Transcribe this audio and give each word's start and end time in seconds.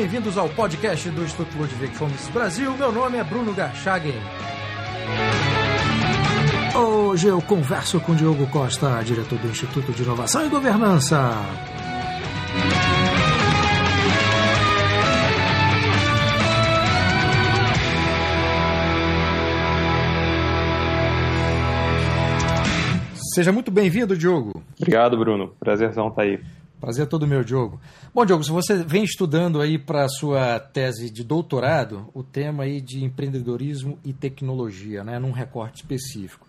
bem-vindos 0.00 0.38
ao 0.38 0.48
podcast 0.48 1.10
do 1.10 1.22
Instituto 1.22 1.58
Ludwig 1.58 1.94
Fomes 1.94 2.26
Brasil. 2.28 2.74
Meu 2.74 2.90
nome 2.90 3.18
é 3.18 3.22
Bruno 3.22 3.52
Garchagen. 3.52 4.14
Hoje 6.74 7.26
eu 7.26 7.42
converso 7.42 8.00
com 8.00 8.14
Diogo 8.14 8.46
Costa, 8.46 9.02
diretor 9.04 9.38
do 9.38 9.48
Instituto 9.48 9.92
de 9.92 10.02
Inovação 10.02 10.46
e 10.46 10.48
Governança. 10.48 11.34
Seja 23.34 23.52
muito 23.52 23.70
bem-vindo, 23.70 24.16
Diogo. 24.16 24.62
Obrigado, 24.78 25.18
Bruno. 25.18 25.52
Prazerzão 25.60 26.08
estar 26.08 26.22
tá 26.22 26.22
aí. 26.22 26.40
Prazer 26.80 27.04
é 27.04 27.06
todo 27.06 27.26
meu, 27.26 27.44
Diogo. 27.44 27.78
Bom, 28.14 28.24
Diogo, 28.24 28.42
se 28.42 28.50
você 28.50 28.82
vem 28.82 29.04
estudando 29.04 29.60
aí 29.60 29.78
para 29.78 30.04
a 30.04 30.08
sua 30.08 30.58
tese 30.58 31.10
de 31.10 31.22
doutorado 31.22 32.08
o 32.14 32.22
tema 32.22 32.62
aí 32.64 32.80
de 32.80 33.04
empreendedorismo 33.04 33.98
e 34.02 34.14
tecnologia, 34.14 35.04
né, 35.04 35.18
num 35.18 35.30
recorte 35.30 35.82
específico. 35.82 36.46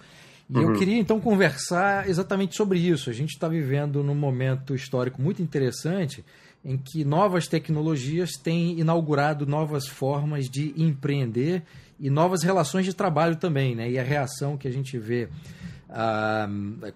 E 0.49 0.57
uhum. 0.57 0.71
eu 0.71 0.79
queria 0.79 0.97
então 0.97 1.19
conversar 1.19 2.09
exatamente 2.09 2.55
sobre 2.55 2.79
isso. 2.79 3.09
A 3.09 3.13
gente 3.13 3.31
está 3.31 3.47
vivendo 3.47 4.03
num 4.03 4.15
momento 4.15 4.73
histórico 4.73 5.21
muito 5.21 5.41
interessante 5.41 6.23
em 6.63 6.77
que 6.77 7.03
novas 7.03 7.47
tecnologias 7.47 8.31
têm 8.31 8.79
inaugurado 8.79 9.45
novas 9.45 9.87
formas 9.87 10.49
de 10.49 10.73
empreender 10.77 11.63
e 11.99 12.09
novas 12.09 12.43
relações 12.43 12.85
de 12.85 12.93
trabalho 12.93 13.35
também, 13.35 13.75
né? 13.75 13.89
E 13.89 13.99
a 13.99 14.03
reação 14.03 14.57
que 14.57 14.67
a 14.67 14.71
gente 14.71 14.97
vê 14.97 15.27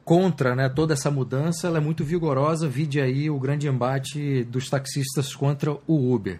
contra 0.04 0.56
né, 0.56 0.70
toda 0.70 0.94
essa 0.94 1.12
mudança 1.12 1.68
ela 1.68 1.78
é 1.78 1.82
muito 1.82 2.04
vigorosa. 2.04 2.68
Vide 2.68 3.02
aí 3.02 3.30
o 3.30 3.40
grande 3.40 3.68
embate 3.68 4.44
dos 4.46 4.70
taxistas 4.70 5.36
contra 5.36 5.72
o 5.86 6.14
Uber. 6.14 6.40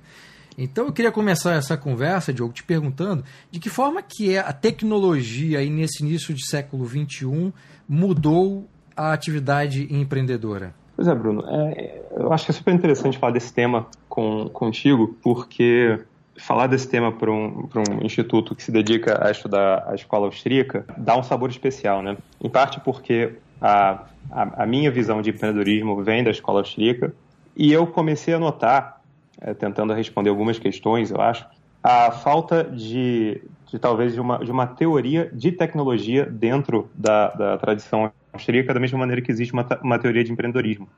Então 0.58 0.86
eu 0.86 0.94
queria 0.94 1.12
começar 1.12 1.54
essa 1.54 1.76
conversa, 1.76 2.34
Diogo, 2.34 2.54
te 2.54 2.64
perguntando 2.64 3.24
de 3.52 3.60
que 3.60 3.70
forma 3.70 4.02
que 4.02 4.34
é 4.34 4.40
a 4.40 4.54
tecnologia 4.54 5.60
aí 5.60 5.70
nesse 5.70 6.02
início 6.02 6.34
de 6.34 6.48
século 6.48 6.88
XXI 6.88 7.54
mudou 7.88 8.68
a 8.96 9.12
atividade 9.12 9.94
empreendedora. 9.94 10.74
Pois 10.96 11.10
é, 11.10 11.14
Bruno. 11.14 11.44
É, 11.46 12.02
eu 12.16 12.32
acho 12.32 12.46
que 12.46 12.52
é 12.52 12.54
super 12.54 12.74
interessante 12.74 13.18
falar 13.18 13.34
desse 13.34 13.54
tema 13.54 13.88
com, 14.08 14.50
contigo, 14.50 15.18
porque 15.22 16.00
falar 16.38 16.68
desse 16.68 16.88
tema 16.88 17.12
para 17.12 17.32
um, 17.32 17.70
um 18.02 18.06
instituto 18.06 18.56
que 18.56 18.64
se 18.64 18.72
dedica 18.72 19.26
a 19.26 19.32
estudar 19.32 19.86
a 19.88 19.96
escola 19.96 20.26
austríaca 20.26 20.86
dá 20.98 21.18
um 21.18 21.24
sabor 21.24 21.50
especial, 21.50 22.02
né? 22.02 22.18
Em 22.44 22.50
parte 22.50 22.80
porque 22.80 23.34
a, 23.62 24.04
a, 24.32 24.64
a 24.64 24.66
minha 24.66 24.92
visão 24.92 25.22
de 25.22 25.30
empreendedorismo 25.30 26.04
vem 26.04 26.24
da 26.24 26.32
escola 26.32 26.60
austríaca 26.60 27.14
e 27.56 27.72
eu 27.72 27.88
comecei 27.88 28.34
a 28.34 28.40
notar, 28.40 29.02
é, 29.40 29.54
tentando 29.54 29.94
responder 29.94 30.30
algumas 30.30 30.60
questões, 30.60 31.10
eu 31.10 31.22
acho, 31.22 31.46
a 31.82 32.12
falta 32.12 32.64
de, 32.64 33.42
de 33.72 33.80
talvez 33.80 34.14
de 34.14 34.20
uma, 34.20 34.40
de 34.40 34.52
uma 34.52 34.68
teoria 34.68 35.30
de 35.32 35.52
tecnologia 35.52 36.26
dentro 36.26 36.90
da, 36.94 37.30
da 37.30 37.58
tradição 37.58 38.12
austríaca, 38.34 38.74
da 38.74 38.80
mesma 38.80 39.00
maneira 39.00 39.22
que 39.22 39.32
existe 39.32 39.54
uma, 39.54 39.66
uma 39.82 40.00
teoria 40.00 40.24
de 40.24 40.32
empreendedorismo. 40.32 40.90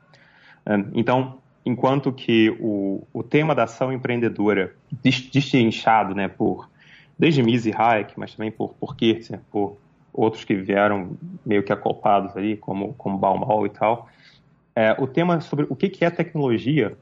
É, 0.66 0.74
então, 0.94 1.38
enquanto 1.64 2.12
que 2.12 2.56
o, 2.60 3.02
o 3.12 3.22
tema 3.22 3.54
da 3.54 3.64
ação 3.64 3.92
empreendedora, 3.92 4.74
destrinchado 5.02 6.14
né, 6.14 6.28
por, 6.28 6.68
desde 7.18 7.42
Mises 7.42 7.66
e 7.66 7.76
Hayek, 7.76 8.14
mas 8.16 8.34
também 8.34 8.50
por, 8.50 8.74
por 8.74 8.96
Kirchner, 8.96 9.40
por 9.50 9.76
outros 10.12 10.44
que 10.44 10.54
vieram 10.54 11.16
meio 11.44 11.62
que 11.62 11.72
acoplados 11.72 12.36
ali, 12.36 12.56
como, 12.56 12.94
como 12.94 13.18
Baumol 13.18 13.66
e 13.66 13.70
tal, 13.70 14.08
é, 14.74 14.96
o 14.98 15.06
tema 15.06 15.40
sobre 15.40 15.66
o 15.68 15.76
que, 15.76 15.88
que 15.88 16.04
é 16.04 16.10
tecnologia 16.10 16.96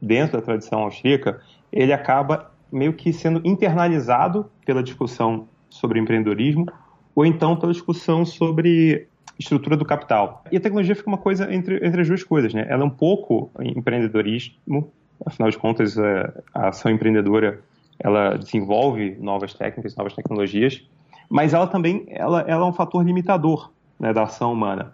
dentro 0.00 0.38
da 0.38 0.44
tradição 0.44 0.80
austríaca, 0.80 1.40
ele 1.72 1.92
acaba 1.92 2.50
meio 2.70 2.92
que 2.92 3.12
sendo 3.12 3.40
internalizado 3.44 4.50
pela 4.64 4.82
discussão 4.82 5.48
sobre 5.68 5.98
empreendedorismo 5.98 6.66
ou 7.14 7.24
então 7.24 7.56
pela 7.56 7.72
discussão 7.72 8.24
sobre 8.24 9.06
estrutura 9.38 9.76
do 9.76 9.84
capital. 9.84 10.44
E 10.50 10.56
a 10.56 10.60
tecnologia 10.60 10.94
fica 10.94 11.08
uma 11.08 11.18
coisa 11.18 11.52
entre, 11.52 11.84
entre 11.86 12.00
as 12.02 12.08
duas 12.08 12.22
coisas, 12.22 12.54
né? 12.54 12.66
Ela 12.68 12.82
é 12.82 12.86
um 12.86 12.90
pouco 12.90 13.50
empreendedorismo, 13.60 14.90
afinal 15.24 15.50
de 15.50 15.58
contas, 15.58 15.96
é, 15.98 16.32
a 16.54 16.68
ação 16.68 16.90
empreendedora 16.90 17.60
ela 17.98 18.36
desenvolve 18.36 19.16
novas 19.20 19.54
técnicas, 19.54 19.94
novas 19.96 20.14
tecnologias, 20.14 20.82
mas 21.28 21.54
ela 21.54 21.66
também 21.66 22.04
ela, 22.08 22.40
ela 22.42 22.66
é 22.66 22.68
um 22.68 22.72
fator 22.72 23.04
limitador 23.04 23.70
né, 23.98 24.12
da 24.12 24.24
ação 24.24 24.52
humana. 24.52 24.92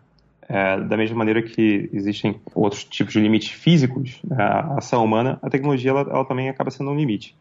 É, 0.50 0.80
da 0.80 0.96
mesma 0.96 1.16
maneira 1.16 1.42
que 1.42 1.90
existem 1.92 2.40
outros 2.54 2.82
tipos 2.82 3.12
de 3.12 3.20
limites 3.20 3.50
físicos 3.50 4.18
né, 4.24 4.36
à 4.42 4.78
ação 4.78 5.04
humana, 5.04 5.38
a 5.42 5.50
tecnologia 5.50 5.90
ela, 5.90 6.00
ela, 6.00 6.24
também 6.24 6.48
acaba 6.48 6.70
sendo 6.70 6.90
um 6.90 6.96
limite. 6.96 7.36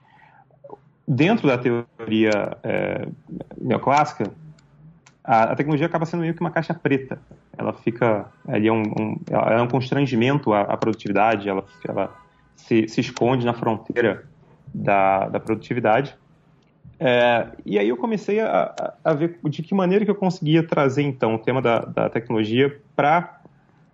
Dentro 1.08 1.48
da 1.48 1.58
teoria 1.58 2.58
é, 2.64 3.08
neoclássica, 3.58 4.30
a, 5.28 5.52
a, 5.52 5.56
tecnologia 5.56 5.86
acaba 5.86 6.06
sendo 6.06 6.22
meio 6.22 6.34
que 6.34 6.40
uma 6.40 6.50
caixa 6.50 6.74
preta. 6.74 7.20
Ela 7.58 7.74
fica, 7.74 8.28
ali 8.48 8.70
é 8.70 8.72
um, 8.72 8.82
um, 8.82 9.20
ela 9.30 9.60
é 9.60 9.62
um 9.62 9.68
constrangimento 9.68 10.54
à, 10.54 10.62
à 10.62 10.78
produtividade, 10.78 11.50
ela, 11.50 11.66
ela 11.86 12.16
se, 12.56 12.88
se, 12.88 13.02
esconde 13.02 13.46
na 13.46 13.54
fronteira 13.54 14.24
da, 14.74 15.28
da 15.28 15.40
produtividade. 15.40 16.16
É, 16.98 17.48
e 17.66 17.78
aí 17.78 17.90
eu 17.90 17.98
comecei 17.98 18.40
a, 18.40 18.94
a, 19.04 19.14
ver 19.14 19.38
de 19.44 19.62
que 19.62 19.76
maneira 19.76 20.06
que 20.06 20.10
eu 20.10 20.16
conseguia 20.16 20.64
trazer, 20.64 21.04
então, 21.04 21.36
o 21.36 21.40
tema 21.40 21.62
da, 21.62 21.80
da 21.80 22.10
tecnologia 22.10 22.80
para 22.96 23.42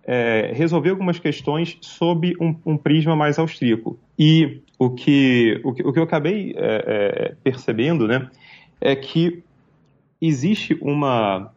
é, 0.04 0.52
resolver 0.54 0.90
algumas 0.90 1.18
questões 1.18 1.76
sob 1.80 2.34
um, 2.40 2.54
um, 2.64 2.76
prisma 2.76 3.16
mais 3.16 3.38
austríaco. 3.38 3.98
E 4.18 4.62
o 4.78 4.88
que, 4.90 5.60
o 5.64 5.72
que, 5.72 5.82
o 5.82 5.92
que 5.92 5.98
eu 5.98 6.04
acabei 6.04 6.54
é, 6.56 6.84
é 6.86 7.34
percebendo 7.42 8.06
né, 8.06 8.30
é 8.80 8.94
que 8.94 9.43
existe 10.26 10.76
uma, 10.80 11.52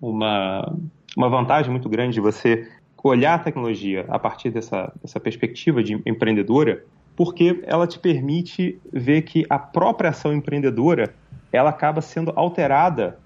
uma, 0.00 0.74
uma 1.16 1.28
vantagem 1.28 1.70
muito 1.70 1.88
grande 1.88 2.14
de 2.14 2.20
você 2.20 2.68
olhar 3.02 3.34
a 3.34 3.38
tecnologia 3.38 4.04
a 4.08 4.18
partir 4.18 4.50
dessa, 4.50 4.92
dessa 5.00 5.20
perspectiva 5.20 5.82
de 5.82 6.00
empreendedora, 6.04 6.84
porque 7.16 7.62
ela 7.64 7.86
te 7.86 7.98
permite 7.98 8.78
ver 8.92 9.22
que 9.22 9.46
a 9.48 9.58
própria 9.58 10.10
ação 10.10 10.32
empreendedora 10.32 11.14
ela 11.52 11.70
acaba 11.70 12.00
sendo 12.00 12.32
alterada 12.34 13.18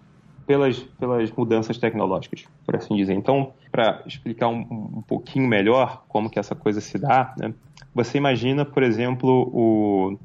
pelas, 0.46 0.78
pelas 0.78 1.30
mudanças 1.32 1.78
tecnológicas, 1.78 2.44
por 2.64 2.76
assim 2.76 2.96
dizer. 2.96 3.14
Então, 3.14 3.52
para 3.70 4.02
explicar 4.06 4.48
um, 4.48 4.60
um, 4.98 5.02
pouquinho 5.02 5.48
melhor 5.48 6.04
como 6.08 6.28
que 6.28 6.38
essa 6.38 6.54
coisa 6.54 6.80
se 6.80 6.98
dá, 6.98 7.34
né, 7.38 7.54
você 7.94 8.18
imagina, 8.18 8.64
por 8.64 8.82
exemplo, 8.82 9.50
o, 9.52 10.18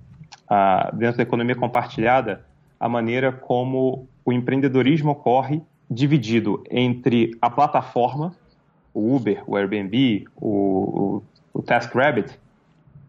a, 0.49 0.91
dentro 0.93 1.17
da 1.17 1.23
economia 1.23 1.55
compartilhada, 1.55 2.45
a 2.79 2.87
maneira 2.87 3.31
como 3.31 4.07
o 4.27 4.33
empreendedorismo 4.33 5.11
ocorre 5.11 5.61
dividido 5.89 6.61
entre 6.69 7.31
a 7.41 7.49
plataforma, 7.49 8.35
o 8.93 9.15
Uber, 9.15 9.41
o 9.47 9.55
Airbnb, 9.55 10.27
o, 10.35 10.49
o, 11.53 11.59
o 11.59 11.63
TaskRabbit, 11.63 12.37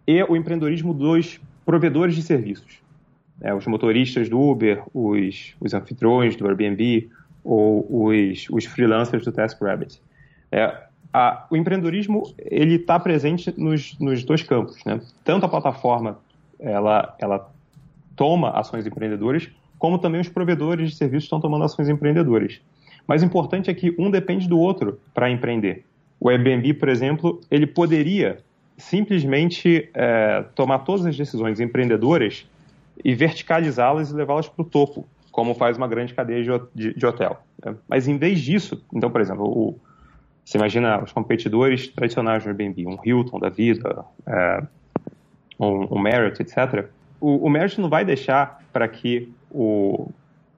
e 0.06 0.22
o 0.22 0.36
empreendedorismo 0.36 0.94
dos 0.94 1.40
provedores 1.66 2.14
de 2.14 2.22
serviços. 2.22 2.78
É, 3.40 3.52
os 3.52 3.66
motoristas 3.66 4.28
do 4.28 4.40
Uber, 4.40 4.80
os, 4.94 5.56
os 5.58 5.74
anfitriões 5.74 6.36
do 6.36 6.46
Airbnb 6.46 7.10
ou 7.42 7.84
os, 7.90 8.46
os 8.48 8.64
freelancers 8.66 9.24
do 9.24 9.32
TaskRabbit. 9.32 10.00
É, 10.52 10.84
a, 11.12 11.48
o 11.50 11.56
empreendedorismo 11.56 12.32
ele 12.38 12.76
está 12.76 12.96
presente 13.00 13.52
nos, 13.58 13.98
nos 13.98 14.22
dois 14.22 14.44
campos. 14.44 14.84
Né? 14.84 15.00
Tanto 15.24 15.46
a 15.46 15.48
plataforma 15.48 16.20
ela, 16.60 17.16
ela 17.18 17.50
toma 18.14 18.50
ações 18.50 18.86
empreendedoras, 18.86 19.50
como 19.78 19.98
também 19.98 20.20
os 20.20 20.28
provedores 20.28 20.90
de 20.90 20.96
serviços 20.96 21.24
estão 21.24 21.40
tomando 21.40 21.64
ações 21.64 21.88
empreendedoras. 21.88 22.60
Mas 23.06 23.22
o 23.22 23.24
importante 23.24 23.70
é 23.70 23.74
que 23.74 23.94
um 23.98 24.10
depende 24.10 24.48
do 24.48 24.58
outro 24.58 25.00
para 25.14 25.30
empreender. 25.30 25.84
O 26.20 26.28
Airbnb, 26.28 26.74
por 26.74 26.88
exemplo, 26.88 27.40
ele 27.50 27.66
poderia 27.66 28.38
simplesmente 28.76 29.88
é, 29.94 30.44
tomar 30.54 30.80
todas 30.80 31.06
as 31.06 31.16
decisões 31.16 31.58
empreendedoras 31.60 32.46
e 33.04 33.14
verticalizá-las 33.14 34.10
e 34.10 34.14
levá-las 34.14 34.48
para 34.48 34.62
o 34.62 34.64
topo, 34.64 35.06
como 35.30 35.54
faz 35.54 35.76
uma 35.76 35.88
grande 35.88 36.14
cadeia 36.14 36.42
de, 36.74 36.94
de, 36.94 37.06
hotel. 37.06 37.40
Né? 37.64 37.74
Mas 37.88 38.08
em 38.08 38.16
vez 38.18 38.40
disso, 38.40 38.84
então, 38.92 39.10
por 39.10 39.20
exemplo, 39.20 39.44
o, 39.46 39.78
você 40.44 40.58
imagina 40.58 41.02
os 41.02 41.12
competidores 41.12 41.88
tradicionais 41.88 42.42
do 42.42 42.48
Airbnb, 42.48 42.86
um 42.86 42.98
Hilton 43.04 43.38
da 43.38 43.48
vida, 43.48 44.04
é, 44.26 44.62
um, 45.58 45.96
um 45.96 45.98
Marriott, 45.98 46.40
etc. 46.40 46.86
O, 47.20 47.46
o 47.46 47.50
Marriott 47.50 47.80
não 47.80 47.88
vai 47.88 48.04
deixar 48.04 48.62
para 48.72 48.86
que 48.86 49.32
o, 49.50 50.10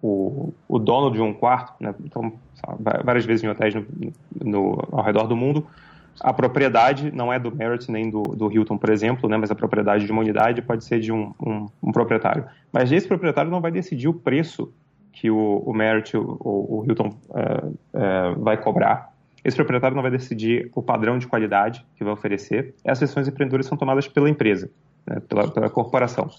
o, 0.02 0.52
o, 0.68 0.78
dono 0.78 1.10
de 1.10 1.20
um 1.20 1.32
quarto, 1.32 1.74
né, 1.80 1.94
então, 2.04 2.32
várias 3.04 3.24
vezes 3.24 3.44
em 3.44 3.48
hotéis 3.48 3.74
no, 3.74 3.84
no, 4.44 4.88
ao 4.92 5.02
redor 5.02 5.26
do 5.26 5.36
mundo, 5.36 5.66
a 6.20 6.32
propriedade 6.32 7.10
não 7.10 7.32
é 7.32 7.38
do 7.38 7.54
Marriott 7.54 7.90
nem 7.90 8.10
do, 8.10 8.22
do 8.22 8.52
Hilton, 8.52 8.76
por 8.76 8.90
exemplo, 8.90 9.28
né, 9.28 9.36
mas 9.36 9.50
a 9.50 9.54
propriedade 9.54 10.04
de 10.04 10.12
uma 10.12 10.20
unidade 10.20 10.60
pode 10.60 10.84
ser 10.84 11.00
de 11.00 11.12
um, 11.12 11.32
um, 11.40 11.66
um 11.82 11.92
proprietário. 11.92 12.44
Mas 12.72 12.92
esse 12.92 13.08
proprietário 13.08 13.50
não 13.50 13.60
vai 13.60 13.70
decidir 13.70 14.08
o 14.08 14.14
preço 14.14 14.72
que 15.12 15.30
o, 15.30 15.62
o 15.66 15.72
Marriott 15.72 16.16
ou 16.16 16.80
o 16.80 16.84
Hilton 16.86 17.14
é, 17.34 17.64
é, 17.94 18.34
vai 18.36 18.56
cobrar. 18.56 19.12
Esse 19.42 19.56
proprietário 19.56 19.94
não 19.94 20.02
vai 20.02 20.10
decidir 20.10 20.70
o 20.74 20.82
padrão 20.82 21.18
de 21.18 21.26
qualidade 21.26 21.84
que 21.96 22.04
vai 22.04 22.12
oferecer. 22.12 22.74
Essas 22.84 23.00
decisões 23.00 23.26
empreendedoras 23.26 23.66
são 23.66 23.76
tomadas 23.76 24.06
pela 24.06 24.28
empresa. 24.28 24.70
né, 25.06 25.20
pela, 25.28 25.50
pela 25.50 25.70
corporação. 25.70 26.30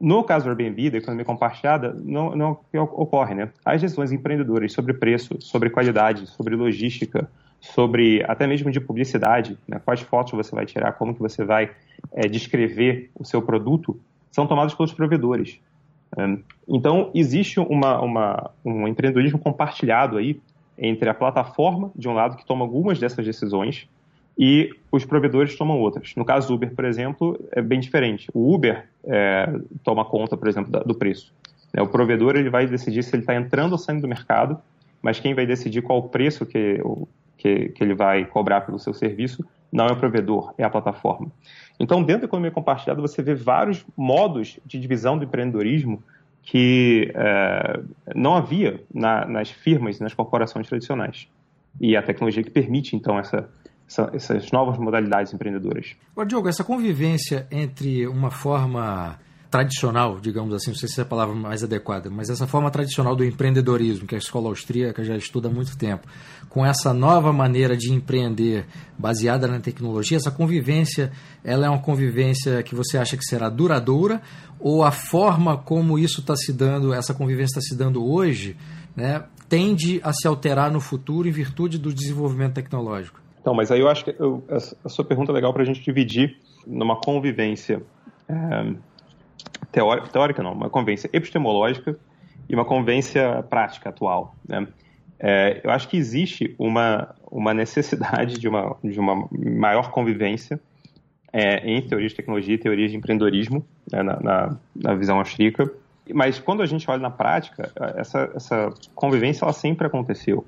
No 0.00 0.24
caso 0.24 0.44
do 0.44 0.50
Airbnb, 0.50 0.90
da 0.90 0.98
economia 0.98 1.24
compartilhada, 1.24 1.94
não, 2.04 2.34
não 2.34 2.58
ocorre, 2.72 3.34
né? 3.34 3.50
As 3.64 3.80
decisões 3.80 4.10
empreendedoras 4.12 4.72
sobre 4.72 4.92
preço, 4.94 5.36
sobre 5.40 5.70
qualidade, 5.70 6.26
sobre 6.26 6.56
logística, 6.56 7.30
sobre 7.60 8.22
até 8.28 8.46
mesmo 8.46 8.70
de 8.70 8.80
publicidade, 8.80 9.56
né? 9.66 9.80
quais 9.82 10.00
fotos 10.00 10.32
você 10.32 10.54
vai 10.54 10.66
tirar, 10.66 10.92
como 10.92 11.14
que 11.14 11.20
você 11.20 11.44
vai 11.44 11.70
é, 12.12 12.28
descrever 12.28 13.10
o 13.18 13.24
seu 13.24 13.40
produto, 13.40 13.98
são 14.30 14.46
tomadas 14.46 14.74
pelos 14.74 14.92
provedores. 14.92 15.60
Então, 16.68 17.10
existe 17.14 17.58
uma, 17.58 18.00
uma, 18.00 18.50
um 18.64 18.86
empreendedorismo 18.86 19.38
compartilhado 19.38 20.16
aí 20.16 20.40
entre 20.76 21.08
a 21.08 21.14
plataforma, 21.14 21.90
de 21.94 22.08
um 22.08 22.12
lado, 22.12 22.36
que 22.36 22.44
toma 22.44 22.64
algumas 22.64 22.98
dessas 22.98 23.24
decisões, 23.24 23.88
e 24.36 24.70
os 24.90 25.04
provedores 25.04 25.56
tomam 25.56 25.78
outras. 25.78 26.14
No 26.16 26.24
caso 26.24 26.48
do 26.48 26.54
Uber, 26.54 26.74
por 26.74 26.84
exemplo, 26.84 27.38
é 27.52 27.62
bem 27.62 27.78
diferente. 27.78 28.28
O 28.34 28.52
Uber 28.52 28.84
é, 29.04 29.52
toma 29.82 30.04
conta, 30.04 30.36
por 30.36 30.48
exemplo, 30.48 30.70
do 30.84 30.94
preço. 30.94 31.32
É, 31.72 31.82
o 31.82 31.88
provedor 31.88 32.36
ele 32.36 32.50
vai 32.50 32.66
decidir 32.66 33.02
se 33.02 33.14
ele 33.14 33.22
está 33.22 33.34
entrando 33.34 33.72
ou 33.72 33.78
saindo 33.78 34.02
do 34.02 34.08
mercado, 34.08 34.58
mas 35.00 35.20
quem 35.20 35.34
vai 35.34 35.46
decidir 35.46 35.82
qual 35.82 35.98
o 35.98 36.08
preço 36.08 36.46
que, 36.46 36.80
que, 37.36 37.68
que 37.70 37.84
ele 37.84 37.94
vai 37.94 38.24
cobrar 38.24 38.62
pelo 38.62 38.78
seu 38.78 38.94
serviço 38.94 39.44
não 39.70 39.86
é 39.86 39.92
o 39.92 39.96
provedor, 39.96 40.54
é 40.56 40.64
a 40.64 40.70
plataforma. 40.70 41.30
Então, 41.78 42.02
dentro 42.02 42.22
da 42.22 42.26
economia 42.26 42.50
compartilhada, 42.50 43.00
você 43.00 43.20
vê 43.22 43.34
vários 43.34 43.84
modos 43.96 44.58
de 44.64 44.78
divisão 44.78 45.18
do 45.18 45.24
empreendedorismo 45.24 46.02
que 46.42 47.10
é, 47.14 47.80
não 48.14 48.36
havia 48.36 48.80
na, 48.92 49.26
nas 49.26 49.50
firmas, 49.50 49.98
nas 49.98 50.14
corporações 50.14 50.68
tradicionais. 50.68 51.26
E 51.80 51.96
a 51.96 52.02
tecnologia 52.02 52.42
que 52.42 52.50
permite, 52.50 52.94
então, 52.94 53.18
essa, 53.18 53.48
essa, 53.88 54.10
essas 54.12 54.50
novas 54.50 54.78
modalidades 54.78 55.32
empreendedoras. 55.32 55.94
Agora, 56.12 56.28
Diogo, 56.28 56.48
essa 56.48 56.64
convivência 56.64 57.46
entre 57.50 58.06
uma 58.06 58.30
forma 58.30 59.18
tradicional, 59.54 60.18
digamos 60.20 60.52
assim, 60.52 60.72
não 60.72 60.76
sei 60.76 60.88
se 60.88 60.98
é 60.98 61.04
a 61.04 61.06
palavra 61.06 61.32
mais 61.32 61.62
adequada, 61.62 62.10
mas 62.10 62.28
essa 62.28 62.44
forma 62.44 62.72
tradicional 62.72 63.14
do 63.14 63.24
empreendedorismo, 63.24 64.04
que 64.04 64.16
a 64.16 64.18
escola 64.18 64.48
austríaca 64.48 65.04
já 65.04 65.16
estuda 65.16 65.48
há 65.48 65.52
muito 65.52 65.78
tempo, 65.78 66.08
com 66.48 66.66
essa 66.66 66.92
nova 66.92 67.32
maneira 67.32 67.76
de 67.76 67.92
empreender 67.92 68.66
baseada 68.98 69.46
na 69.46 69.60
tecnologia, 69.60 70.16
essa 70.16 70.32
convivência, 70.32 71.12
ela 71.44 71.66
é 71.66 71.70
uma 71.70 71.80
convivência 71.80 72.64
que 72.64 72.74
você 72.74 72.98
acha 72.98 73.16
que 73.16 73.24
será 73.24 73.48
duradoura 73.48 74.20
ou 74.58 74.82
a 74.82 74.90
forma 74.90 75.56
como 75.56 76.00
isso 76.00 76.18
está 76.18 76.34
se 76.34 76.52
dando, 76.52 76.92
essa 76.92 77.14
convivência 77.14 77.60
está 77.60 77.60
se 77.60 77.76
dando 77.76 78.04
hoje, 78.04 78.56
né, 78.96 79.22
tende 79.48 80.00
a 80.02 80.12
se 80.12 80.26
alterar 80.26 80.72
no 80.72 80.80
futuro 80.80 81.28
em 81.28 81.32
virtude 81.32 81.78
do 81.78 81.94
desenvolvimento 81.94 82.54
tecnológico? 82.54 83.23
Então, 83.44 83.52
mas 83.52 83.70
aí 83.70 83.80
eu 83.80 83.90
acho 83.90 84.06
que 84.06 84.16
eu, 84.18 84.42
a, 84.48 84.88
sua 84.88 85.04
pergunta 85.04 85.30
é 85.30 85.34
legal 85.34 85.52
para 85.52 85.60
a 85.60 85.66
gente 85.66 85.82
dividir 85.82 86.38
numa 86.66 86.96
convivência 86.96 87.82
é, 88.26 88.74
teórica, 89.70 90.08
teórica 90.08 90.42
não, 90.42 90.54
uma 90.54 90.70
convivência 90.70 91.10
epistemológica 91.12 91.94
e 92.48 92.54
uma 92.54 92.64
convivência 92.64 93.42
prática 93.42 93.90
atual. 93.90 94.34
Né? 94.48 94.66
É, 95.20 95.60
eu 95.62 95.70
acho 95.70 95.90
que 95.90 95.98
existe 95.98 96.54
uma, 96.58 97.14
uma 97.30 97.52
necessidade 97.52 98.38
de 98.40 98.48
uma, 98.48 98.78
de 98.82 98.98
uma 98.98 99.28
maior 99.30 99.90
convivência 99.90 100.58
é, 101.30 101.70
em 101.70 101.82
teorias 101.82 102.12
de 102.12 102.16
tecnologia 102.16 102.54
e 102.54 102.58
teorias 102.58 102.92
de 102.92 102.96
empreendedorismo, 102.96 103.62
né, 103.92 104.02
na, 104.02 104.20
na, 104.20 104.56
na, 104.74 104.94
visão 104.94 105.18
austríaca. 105.18 105.70
Mas 106.14 106.38
quando 106.38 106.62
a 106.62 106.66
gente 106.66 106.90
olha 106.90 107.02
na 107.02 107.10
prática, 107.10 107.70
essa, 107.94 108.32
essa 108.34 108.72
convivência 108.94 109.44
ela 109.44 109.52
sempre 109.52 109.86
aconteceu. 109.86 110.46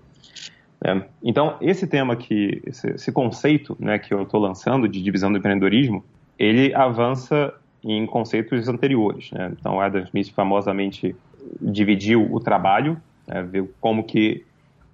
Né? 0.83 1.05
Então, 1.23 1.57
esse 1.61 1.87
tema 1.87 2.17
que, 2.17 2.63
esse, 2.67 2.89
esse 2.91 3.13
conceito 3.13 3.77
né, 3.81 3.99
que 3.99 4.13
eu 4.13 4.23
estou 4.23 4.41
lançando 4.41 4.89
de 4.89 5.03
divisão 5.03 5.31
do 5.31 5.39
empreendedorismo, 5.39 6.05
ele 6.39 6.75
avança 6.75 7.55
em 7.83 8.07
conceitos 8.07 8.69
anteriores. 8.69 9.31
Né? 9.31 9.53
Então, 9.59 9.81
Adam 9.81 10.03
Smith 10.03 10.33
famosamente 10.33 11.15
dividiu 11.61 12.33
o 12.33 12.41
trabalho, 12.41 13.01
né? 13.27 13.43
viu 13.43 13.73
como 13.81 14.05
que 14.05 14.45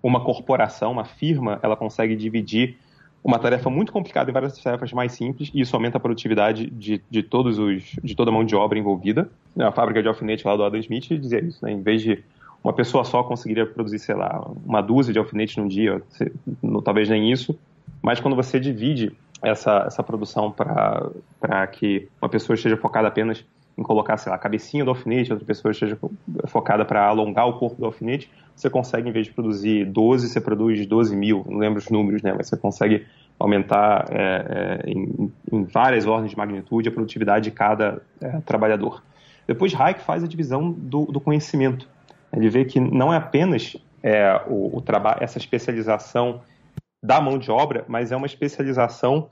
uma 0.03 0.21
corporação, 0.21 0.93
uma 0.93 1.05
firma, 1.05 1.59
ela 1.63 1.77
consegue 1.77 2.17
dividir 2.17 2.77
uma 3.25 3.39
tarefa 3.39 3.71
muito 3.71 3.93
complicada 3.93 4.31
em 4.31 4.33
várias 4.33 4.59
tarefas 4.59 4.93
mais 4.93 5.13
simples 5.13 5.51
e 5.55 5.61
isso 5.61 5.77
aumenta 5.77 5.97
a 5.97 6.01
produtividade 6.01 6.69
de, 6.69 7.01
de 7.09 7.23
todos 7.23 7.57
os 7.59 7.97
de 8.03 8.17
toda 8.17 8.31
a 8.31 8.35
mão 8.35 8.45
de 8.45 8.57
obra 8.57 8.77
envolvida. 8.79 9.31
A 9.57 9.71
fábrica 9.71 10.03
de 10.03 10.09
alfinete 10.09 10.45
lá 10.45 10.57
do 10.57 10.65
Adam 10.65 10.81
Smith 10.81 11.09
dizia 11.09 11.41
isso, 11.41 11.65
né? 11.65 11.71
Em 11.71 11.81
vez 11.81 12.03
de 12.03 12.23
uma 12.63 12.73
pessoa 12.73 13.05
só 13.05 13.23
conseguiria 13.23 13.67
produzir, 13.67 13.99
sei 13.99 14.15
lá, 14.15 14.47
uma 14.65 14.81
dúzia 14.81 15.13
de 15.13 15.19
alfinetes 15.19 15.57
num 15.57 15.67
dia, 15.67 16.03
talvez 16.85 17.09
nem 17.09 17.33
isso, 17.33 17.59
mas 18.01 18.21
quando 18.21 18.37
você 18.37 18.61
divide 18.61 19.13
essa, 19.43 19.85
essa 19.87 20.03
produção 20.03 20.51
para 20.53 21.67
que 21.67 22.09
uma 22.21 22.29
pessoa 22.29 22.55
esteja 22.55 22.77
focada 22.77 23.09
apenas 23.09 23.45
em 23.77 23.83
colocar, 23.83 24.17
sei 24.17 24.31
lá, 24.31 24.37
a 24.37 24.39
cabecinha 24.39 24.85
do 24.85 24.91
alfinete, 24.91 25.33
outra 25.33 25.47
pessoa 25.47 25.73
esteja 25.73 25.99
focada 26.47 26.85
para 26.85 27.07
alongar 27.07 27.49
o 27.49 27.55
corpo 27.59 27.81
do 27.81 27.87
alfinete, 27.87 28.31
você 28.55 28.69
consegue, 28.69 29.09
em 29.09 29.13
vez 29.13 29.27
de 29.27 29.33
produzir 29.33 29.87
12, 29.87 30.29
você 30.29 30.41
produz 30.41 30.87
12 30.87 31.17
mil, 31.17 31.45
não 31.49 31.59
lembro 31.59 31.79
os 31.79 31.89
números, 31.89 32.23
né, 32.23 32.35
mas 32.37 32.49
você 32.49 32.57
consegue 32.57 33.07
aumentar 33.39 34.07
é, 34.11 34.83
é, 34.87 34.91
em, 34.91 35.33
em, 35.51 35.65
várias 35.65 36.07
ordens 36.07 36.31
de 36.31 36.37
magnitude 36.37 36.89
a 36.89 36.93
produtividade 36.93 37.45
de 37.45 37.51
cada 37.51 38.03
é, 38.21 38.41
trabalhador. 38.41 39.03
Depois, 39.47 39.75
Hayek 39.75 40.03
faz 40.03 40.23
a 40.23 40.29
divisão 40.29 40.71
do, 40.71 41.07
do, 41.07 41.21
conhecimento. 41.21 41.89
Ele 42.35 42.49
vê 42.49 42.65
que 42.65 42.81
não 42.81 43.13
é 43.13 43.17
apenas 43.17 43.77
é, 44.03 44.41
o, 44.47 44.79
o 44.79 44.81
trabalho, 44.81 45.23
essa 45.23 45.39
especialização 45.39 46.43
da 47.03 47.21
mão 47.21 47.39
de 47.39 47.51
obra, 47.51 47.85
mas 47.89 48.13
é 48.13 48.17
uma 48.17 48.27
especialização 48.27 49.29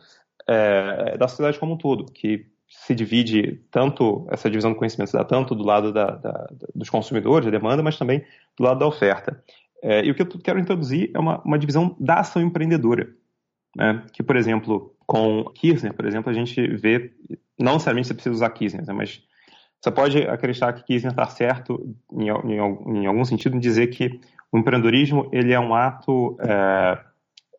é, 0.46 1.16
da 1.16 1.28
sociedade 1.28 1.58
como 1.58 1.74
um 1.74 1.76
todo, 1.76 2.06
que 2.06 2.46
se 2.68 2.94
divide 2.94 3.60
tanto, 3.70 4.26
essa 4.30 4.48
divisão 4.48 4.72
do 4.72 4.78
conhecimento 4.78 5.10
se 5.10 5.16
dá 5.16 5.24
tanto 5.24 5.54
do 5.54 5.64
lado 5.64 5.92
da, 5.92 6.06
da, 6.12 6.48
dos 6.74 6.88
consumidores, 6.88 7.46
da 7.46 7.50
demanda, 7.50 7.82
mas 7.82 7.98
também 7.98 8.24
do 8.56 8.64
lado 8.64 8.78
da 8.78 8.86
oferta. 8.86 9.42
É, 9.82 10.04
e 10.04 10.10
o 10.10 10.14
que 10.14 10.22
eu 10.22 10.26
quero 10.26 10.58
introduzir 10.58 11.10
é 11.14 11.18
uma, 11.18 11.40
uma 11.42 11.58
divisão 11.58 11.96
da 11.98 12.20
ação 12.20 12.40
empreendedora, 12.40 13.08
né? 13.76 14.04
que, 14.12 14.22
por 14.22 14.36
exemplo, 14.36 14.94
com 15.06 15.44
Kirchner, 15.54 15.94
por 15.94 16.04
exemplo, 16.04 16.30
a 16.30 16.34
gente 16.34 16.64
vê, 16.76 17.12
não 17.58 17.72
necessariamente 17.74 18.08
você 18.08 18.14
precisa 18.14 18.34
usar 18.34 18.50
Kirchner, 18.50 18.86
né? 18.86 18.92
mas 18.92 19.22
você 19.80 19.90
pode 19.90 20.18
acreditar 20.18 20.72
que 20.74 20.84
Kirchner 20.84 21.12
está 21.12 21.26
certo 21.26 21.96
em, 22.12 22.28
em, 22.28 23.02
em, 23.02 23.06
algum 23.06 23.24
sentido 23.24 23.56
em 23.56 23.60
dizer 23.60 23.86
que 23.86 24.20
o 24.52 24.58
empreendedorismo 24.58 25.28
ele 25.32 25.52
é 25.52 25.60
um 25.60 25.74
ato 25.74 26.36
é, 26.40 26.98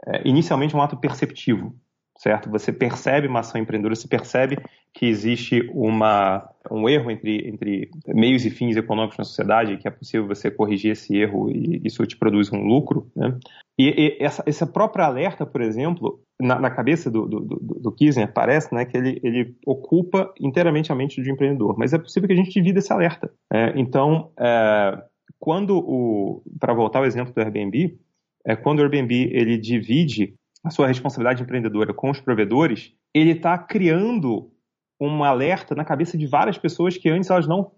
é, 0.05 0.21
inicialmente 0.27 0.75
um 0.75 0.81
ato 0.81 0.97
perceptivo, 0.97 1.75
certo? 2.21 2.51
Você 2.51 2.71
percebe 2.71 3.27
uma 3.27 3.39
ação 3.39 3.59
empreendedora, 3.59 3.95
você 3.95 4.07
percebe 4.07 4.57
que 4.93 5.07
existe 5.07 5.67
uma, 5.73 6.47
um 6.69 6.87
erro 6.87 7.09
entre, 7.09 7.49
entre 7.49 7.89
meios 8.07 8.45
e 8.45 8.51
fins 8.51 8.75
econômicos 8.75 9.17
na 9.17 9.23
sociedade, 9.23 9.77
que 9.77 9.87
é 9.87 9.91
possível 9.91 10.27
você 10.27 10.51
corrigir 10.51 10.91
esse 10.91 11.17
erro 11.17 11.49
e 11.49 11.81
isso 11.83 12.05
te 12.05 12.15
produz 12.15 12.51
um 12.53 12.61
lucro, 12.61 13.09
né? 13.15 13.37
E, 13.79 13.89
e 13.89 14.23
essa, 14.23 14.43
essa 14.45 14.67
própria 14.67 15.05
alerta, 15.05 15.45
por 15.45 15.61
exemplo, 15.61 16.21
na, 16.39 16.59
na 16.59 16.69
cabeça 16.69 17.09
do, 17.09 17.25
do, 17.25 17.39
do, 17.39 17.55
do 17.79 17.91
Kirchner, 17.91 18.31
parece 18.31 18.71
né, 18.75 18.85
que 18.85 18.95
ele, 18.95 19.19
ele 19.23 19.55
ocupa 19.65 20.31
inteiramente 20.39 20.91
a 20.91 20.95
mente 20.95 21.19
do 21.19 21.29
empreendedor, 21.29 21.75
mas 21.75 21.91
é 21.91 21.97
possível 21.97 22.27
que 22.27 22.33
a 22.33 22.37
gente 22.37 22.51
divida 22.51 22.77
esse 22.77 22.93
alerta. 22.93 23.31
Né? 23.51 23.73
Então, 23.77 24.31
é, 24.37 25.01
quando 25.39 25.79
o, 25.79 26.43
para 26.59 26.73
voltar 26.73 26.99
ao 26.99 27.05
exemplo 27.05 27.33
do 27.33 27.41
Airbnb, 27.41 27.97
é, 28.45 28.55
quando 28.55 28.79
o 28.79 28.83
Airbnb 28.83 29.29
ele 29.31 29.57
divide 29.57 30.35
a 30.63 30.69
sua 30.69 30.87
responsabilidade 30.87 31.41
empreendedora 31.41 31.93
com 31.93 32.09
os 32.09 32.19
provedores, 32.19 32.93
ele 33.13 33.31
está 33.31 33.57
criando 33.57 34.51
um 34.99 35.23
alerta 35.23 35.73
na 35.73 35.83
cabeça 35.83 36.17
de 36.17 36.27
várias 36.27 36.57
pessoas 36.57 36.97
que 36.97 37.09
antes 37.09 37.29
elas 37.29 37.47
não 37.47 37.71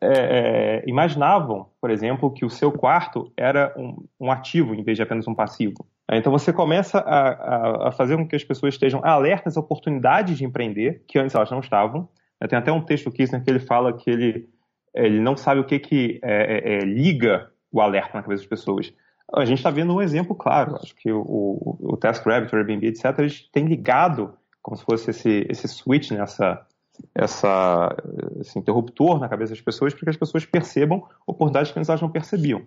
é, 0.00 0.82
é, 0.82 0.84
imaginavam, 0.86 1.68
por 1.80 1.90
exemplo, 1.90 2.32
que 2.32 2.44
o 2.44 2.50
seu 2.50 2.72
quarto 2.72 3.32
era 3.36 3.72
um, 3.76 4.04
um, 4.18 4.30
ativo 4.30 4.74
em 4.74 4.82
vez 4.82 4.96
de 4.96 5.02
apenas 5.02 5.28
um 5.28 5.34
passivo. 5.34 5.86
Então 6.10 6.32
você 6.32 6.52
começa 6.52 6.98
a, 6.98 7.88
a, 7.88 7.92
fazer 7.92 8.16
com 8.16 8.26
que 8.26 8.34
as 8.34 8.42
pessoas 8.42 8.74
estejam 8.74 9.00
alertas 9.04 9.56
a 9.56 9.60
oportunidades 9.60 10.38
de 10.38 10.44
empreender, 10.44 11.04
que 11.06 11.18
antes 11.18 11.36
elas 11.36 11.50
não 11.50 11.60
estavam. 11.60 12.08
Tem 12.48 12.58
até 12.58 12.72
um 12.72 12.80
texto 12.80 13.04
do 13.04 13.12
Kirchner 13.12 13.44
que 13.44 13.50
ele 13.50 13.60
fala 13.60 13.92
que 13.92 14.10
ele, 14.10 14.48
ele 14.94 15.20
não 15.20 15.36
sabe 15.36 15.60
o 15.60 15.64
que, 15.64 15.78
que 15.78 16.18
é, 16.24 16.72
é, 16.72 16.74
é 16.74 16.78
liga 16.80 17.48
o 17.70 17.80
alerta 17.80 18.16
na 18.16 18.22
cabeça 18.22 18.42
das 18.42 18.48
pessoas. 18.48 18.92
A 19.32 19.44
gente 19.44 19.58
está 19.58 19.70
vendo 19.70 19.94
um 19.94 20.02
exemplo 20.02 20.34
claro. 20.34 20.76
Acho 20.76 20.94
que 20.94 21.12
o, 21.12 21.76
o, 21.80 21.96
TaskRabbit, 21.96 22.54
o 22.54 22.58
Airbnb, 22.58 22.86
etc., 22.86 23.18
eles 23.18 23.48
têm 23.52 23.66
ligado 23.66 24.34
como 24.62 24.76
se 24.76 24.84
fosse 24.84 25.10
esse, 25.10 25.46
esse 25.48 25.68
switch, 25.68 26.10
né, 26.10 26.20
essa, 26.20 26.66
essa, 27.14 27.96
esse 28.40 28.58
interruptor 28.58 29.18
na 29.18 29.28
cabeça 29.28 29.52
das 29.52 29.60
pessoas 29.60 29.94
para 29.94 30.04
que 30.04 30.10
as 30.10 30.16
pessoas 30.16 30.44
percebam 30.44 31.06
oportunidades 31.26 31.72
que 31.72 31.78
elas 31.78 32.00
não 32.00 32.10
percebiam. 32.10 32.62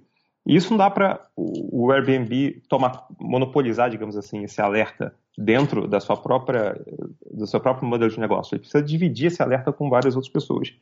E 0.45 0.55
isso 0.55 0.71
não 0.71 0.77
dá 0.77 0.89
para 0.89 1.21
o 1.37 1.91
Airbnb 1.91 2.61
tomar, 2.67 3.07
monopolizar, 3.19 3.89
digamos 3.89 4.17
assim, 4.17 4.43
esse 4.43 4.61
alerta 4.61 5.15
dentro 5.37 5.87
da 5.87 6.01
sua 6.01 6.17
própria, 6.17 6.75
do 7.31 7.47
seu 7.47 7.61
próprio 7.61 7.87
modelo 7.87 8.11
de 8.11 8.19
negócio. 8.19 8.53
Ele 8.53 8.59
precisa 8.59 8.83
dividir 8.83 9.27
esse 9.27 9.41
alerta 9.41 9.71
com 9.71 9.89
várias 9.89 10.15
outras 10.15 10.31
pessoas. 10.31 10.73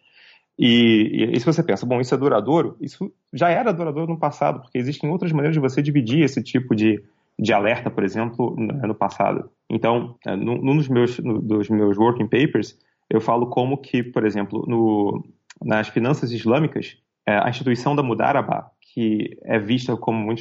E, 0.64 1.34
e, 1.34 1.40
se 1.40 1.46
você 1.46 1.64
pensa, 1.64 1.88
bom, 1.88 2.00
isso 2.00 2.14
é 2.14 2.18
duradouro, 2.18 2.78
isso 2.80 3.12
já 3.34 3.50
era 3.50 3.74
duradouro 3.74 4.14
no 4.14 4.20
passado, 4.20 4.62
porque 4.62 4.78
existem 4.78 5.10
outras 5.10 5.32
maneiras 5.32 5.56
de 5.56 5.60
você 5.60 5.82
dividir 5.82 6.24
esse 6.24 6.44
tipo 6.44 6.76
de, 6.76 7.04
de 7.40 7.52
alerta, 7.52 7.90
por 7.90 8.04
exemplo, 8.04 8.56
no, 8.56 8.88
no 8.90 8.94
passado. 8.94 9.50
Então, 9.68 10.16
é, 10.24 10.36
num 10.36 10.78
dos 10.78 10.88
meus, 10.88 11.18
no, 11.18 11.42
dos 11.42 11.68
meus 11.68 11.98
working 11.98 12.28
papers, 12.28 12.78
eu 13.10 13.20
falo 13.20 13.48
como 13.48 13.76
que, 13.76 14.04
por 14.04 14.24
exemplo, 14.24 14.64
no, 14.68 15.26
nas 15.60 15.88
finanças 15.88 16.32
islâmicas, 16.32 16.96
é, 17.28 17.40
a 17.40 17.50
instituição 17.50 17.96
da 17.96 18.04
Mudaraba, 18.04 18.70
que 18.94 19.40
é 19.44 19.58
vista 19.58 19.98
como 19.98 20.32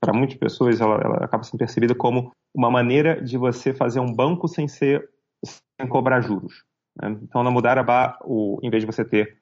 para 0.00 0.12
muitas 0.12 0.36
pessoas, 0.36 0.80
ela, 0.80 0.96
ela, 0.96 1.16
acaba 1.24 1.44
sendo 1.44 1.58
percebida 1.58 1.94
como 1.94 2.32
uma 2.52 2.68
maneira 2.68 3.22
de 3.22 3.38
você 3.38 3.72
fazer 3.72 4.00
um 4.00 4.12
banco 4.12 4.48
sem 4.48 4.66
ser 4.66 5.08
sem 5.44 5.88
cobrar 5.88 6.20
juros. 6.20 6.64
Né? 7.00 7.16
Então, 7.22 7.44
na 7.44 7.50
Mudaraba, 7.50 8.18
o, 8.24 8.58
em 8.60 8.70
vez 8.70 8.82
de 8.82 8.86
você 8.86 9.04
ter 9.04 9.37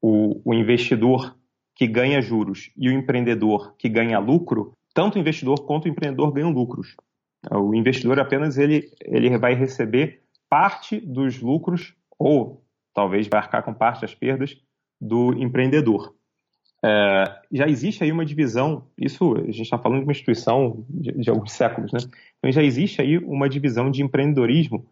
o, 0.00 0.40
o 0.44 0.54
investidor 0.54 1.36
que 1.74 1.86
ganha 1.86 2.20
juros 2.20 2.70
e 2.76 2.88
o 2.88 2.92
empreendedor 2.92 3.74
que 3.76 3.88
ganha 3.88 4.18
lucro, 4.18 4.72
tanto 4.92 5.16
o 5.16 5.18
investidor 5.18 5.64
quanto 5.64 5.84
o 5.84 5.88
empreendedor 5.88 6.32
ganham 6.32 6.50
lucros. 6.50 6.96
O 7.50 7.74
investidor 7.74 8.18
apenas 8.18 8.58
ele, 8.58 8.90
ele 9.00 9.36
vai 9.38 9.54
receber 9.54 10.22
parte 10.48 10.98
dos 11.00 11.40
lucros 11.40 11.94
ou 12.18 12.64
talvez 12.94 13.28
vai 13.28 13.38
arcar 13.38 13.62
com 13.62 13.72
parte 13.72 14.00
das 14.00 14.14
perdas 14.14 14.56
do 15.00 15.32
empreendedor. 15.34 16.14
É, 16.84 17.40
já 17.52 17.66
existe 17.68 18.04
aí 18.04 18.12
uma 18.12 18.24
divisão, 18.24 18.86
isso 18.96 19.34
a 19.36 19.42
gente 19.46 19.62
está 19.62 19.78
falando 19.78 20.00
de 20.00 20.04
uma 20.04 20.12
instituição 20.12 20.84
de, 20.88 21.12
de, 21.12 21.30
alguns 21.30 21.52
séculos, 21.52 21.92
né? 21.92 21.98
Então 22.38 22.52
já 22.52 22.62
existe 22.62 23.00
aí 23.00 23.18
uma 23.18 23.48
divisão 23.48 23.90
de 23.90 24.02
empreendedorismo 24.02 24.86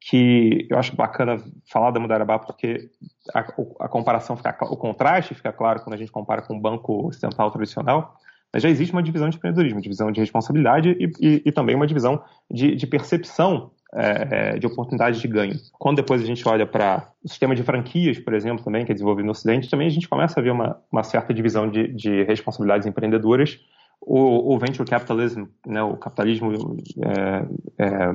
que 0.00 0.66
eu 0.70 0.78
acho 0.78 0.94
bacana 0.94 1.42
falar 1.70 1.90
da 1.90 1.98
Mudarabá 1.98 2.38
porque 2.38 2.90
a, 3.34 3.40
a, 3.40 3.88
comparação 3.88 4.36
fica, 4.36 4.56
o 4.64 4.76
contraste 4.76 5.34
fica 5.34 5.52
claro 5.52 5.80
quando 5.80 5.94
a 5.94 5.98
gente 5.98 6.12
compara 6.12 6.42
com 6.42 6.56
o 6.56 6.60
banco 6.60 7.08
ocidental 7.08 7.50
tradicional, 7.50 8.16
mas 8.52 8.62
já 8.62 8.68
existe 8.68 8.92
uma 8.92 9.02
divisão 9.02 9.28
de 9.28 9.36
empreendedorismo, 9.36 9.80
divisão 9.80 10.12
de 10.12 10.20
responsabilidade 10.20 10.96
e, 10.98 11.10
e, 11.20 11.42
e 11.46 11.52
também 11.52 11.74
uma 11.74 11.86
divisão 11.86 12.22
de, 12.50 12.74
de 12.74 12.86
percepção 12.86 13.70
é, 13.94 14.28
é, 14.30 14.58
de 14.58 14.66
oportunidade 14.66 15.20
de 15.20 15.28
ganho. 15.28 15.54
Quando 15.72 15.96
depois 15.96 16.20
a 16.20 16.26
gente 16.26 16.46
olha 16.46 16.66
para 16.66 17.08
o 17.24 17.28
sistema 17.28 17.54
de 17.54 17.62
franquias, 17.62 18.18
por 18.18 18.34
exemplo, 18.34 18.64
também, 18.64 18.84
que 18.84 18.92
é 18.92 18.94
desenvolvido 18.94 19.24
no 19.24 19.32
Ocidente, 19.32 19.70
também 19.70 19.86
a 19.86 19.90
gente 19.90 20.08
começa 20.08 20.38
a 20.38 20.42
ver 20.42 20.50
uma, 20.50 20.78
uma 20.90 21.02
certa 21.02 21.32
divisão 21.32 21.70
de, 21.70 21.88
de 21.94 22.22
responsabilidades 22.24 22.86
empreendedoras. 22.86 23.58
O, 24.00 24.54
o, 24.54 24.58
venture 24.58 24.88
capitalism, 24.88 25.44
né, 25.66 25.82
o 25.82 25.96
capitalismo 25.96 26.76
é, 27.00 27.84
é, 27.84 28.14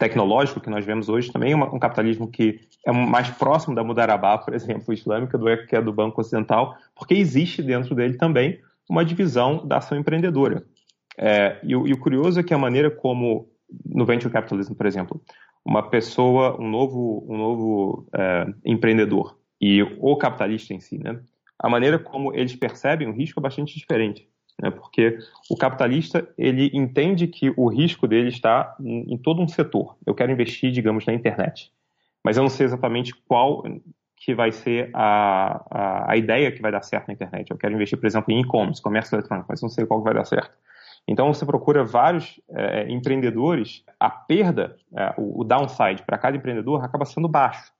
tecnológico 0.00 0.60
que 0.60 0.70
nós 0.70 0.84
vemos 0.84 1.10
hoje, 1.10 1.30
também 1.30 1.54
uma, 1.54 1.72
um 1.72 1.78
capitalismo 1.78 2.26
que 2.26 2.60
é 2.86 2.90
mais 2.90 3.28
próximo 3.28 3.74
da 3.74 3.84
Mudarabá, 3.84 4.38
por 4.38 4.54
exemplo, 4.54 4.94
islâmica, 4.94 5.36
do 5.36 5.44
que 5.66 5.76
é 5.76 5.82
do 5.82 5.92
Banco 5.92 6.22
Ocidental, 6.22 6.74
porque 6.96 7.14
existe 7.14 7.62
dentro 7.62 7.94
dele 7.94 8.16
também 8.16 8.58
uma 8.88 9.04
divisão 9.04 9.64
da 9.66 9.76
ação 9.76 9.98
empreendedora. 9.98 10.64
É, 11.18 11.60
e, 11.62 11.72
e, 11.72 11.74
o 11.74 12.00
curioso 12.00 12.40
é 12.40 12.42
que 12.42 12.54
a 12.54 12.58
maneira 12.58 12.90
como 12.90 13.50
no 13.84 14.06
venture 14.06 14.32
capitalism, 14.32 14.72
por 14.74 14.86
exemplo, 14.86 15.20
uma 15.62 15.82
pessoa, 15.82 16.58
um 16.58 16.68
novo, 16.68 17.26
um 17.28 17.36
novo 17.36 18.08
é, 18.14 18.46
empreendedor 18.64 19.36
e 19.60 19.82
o 19.82 20.16
capitalista 20.16 20.72
em 20.72 20.80
si, 20.80 20.98
né? 20.98 21.20
A 21.58 21.68
maneira 21.68 21.98
como 21.98 22.32
eles 22.34 22.56
percebem 22.56 23.06
o 23.06 23.12
risco 23.12 23.38
é 23.38 23.42
bastante 23.42 23.78
diferente, 23.78 24.26
né? 24.60 24.70
Porque 24.70 25.18
o 25.48 25.56
capitalista 25.56 26.28
ele 26.36 26.70
entende 26.74 27.26
que 27.26 27.52
o 27.56 27.68
risco 27.68 28.06
dele 28.06 28.28
está 28.28 28.76
em, 28.80 29.16
todo 29.18 29.40
um 29.40 29.48
setor. 29.48 29.96
Eu 30.06 30.14
quero 30.14 30.30
investir, 30.30 30.70
digamos, 30.70 31.06
na 31.06 31.14
internet, 31.14 31.72
mas 32.24 32.36
eu 32.36 32.42
não 32.42 32.50
sei 32.50 32.66
exatamente 32.66 33.14
qual 33.26 33.64
que 34.16 34.34
vai 34.34 34.52
ser 34.52 34.90
a, 34.92 35.64
a, 35.70 36.12
a 36.12 36.16
ideia 36.16 36.52
que 36.52 36.60
vai 36.60 36.70
dar 36.70 36.82
certo 36.82 37.08
na 37.08 37.14
internet. 37.14 37.50
Eu 37.50 37.56
quero 37.56 37.74
investir, 37.74 37.98
por 37.98 38.06
exemplo, 38.06 38.32
em 38.32 38.40
e-commerce, 38.42 38.82
comércio 38.82 39.14
eletrônico, 39.14 39.46
mas 39.48 39.62
não 39.62 39.70
sei 39.70 39.86
qual 39.86 40.02
vai 40.02 40.12
dar 40.12 40.26
certo. 40.26 40.52
Então 41.08 41.32
você 41.32 41.46
procura 41.46 41.82
vários 41.82 42.38
é, 42.50 42.90
empreendedores, 42.90 43.82
a 43.98 44.10
perda, 44.10 44.76
é, 44.94 45.14
o, 45.16 45.40
o, 45.40 45.44
downside 45.44 46.02
para 46.02 46.18
cada 46.18 46.36
empreendedor 46.36 46.84
acaba 46.84 47.06
sendo 47.06 47.26
baixo. 47.26 47.72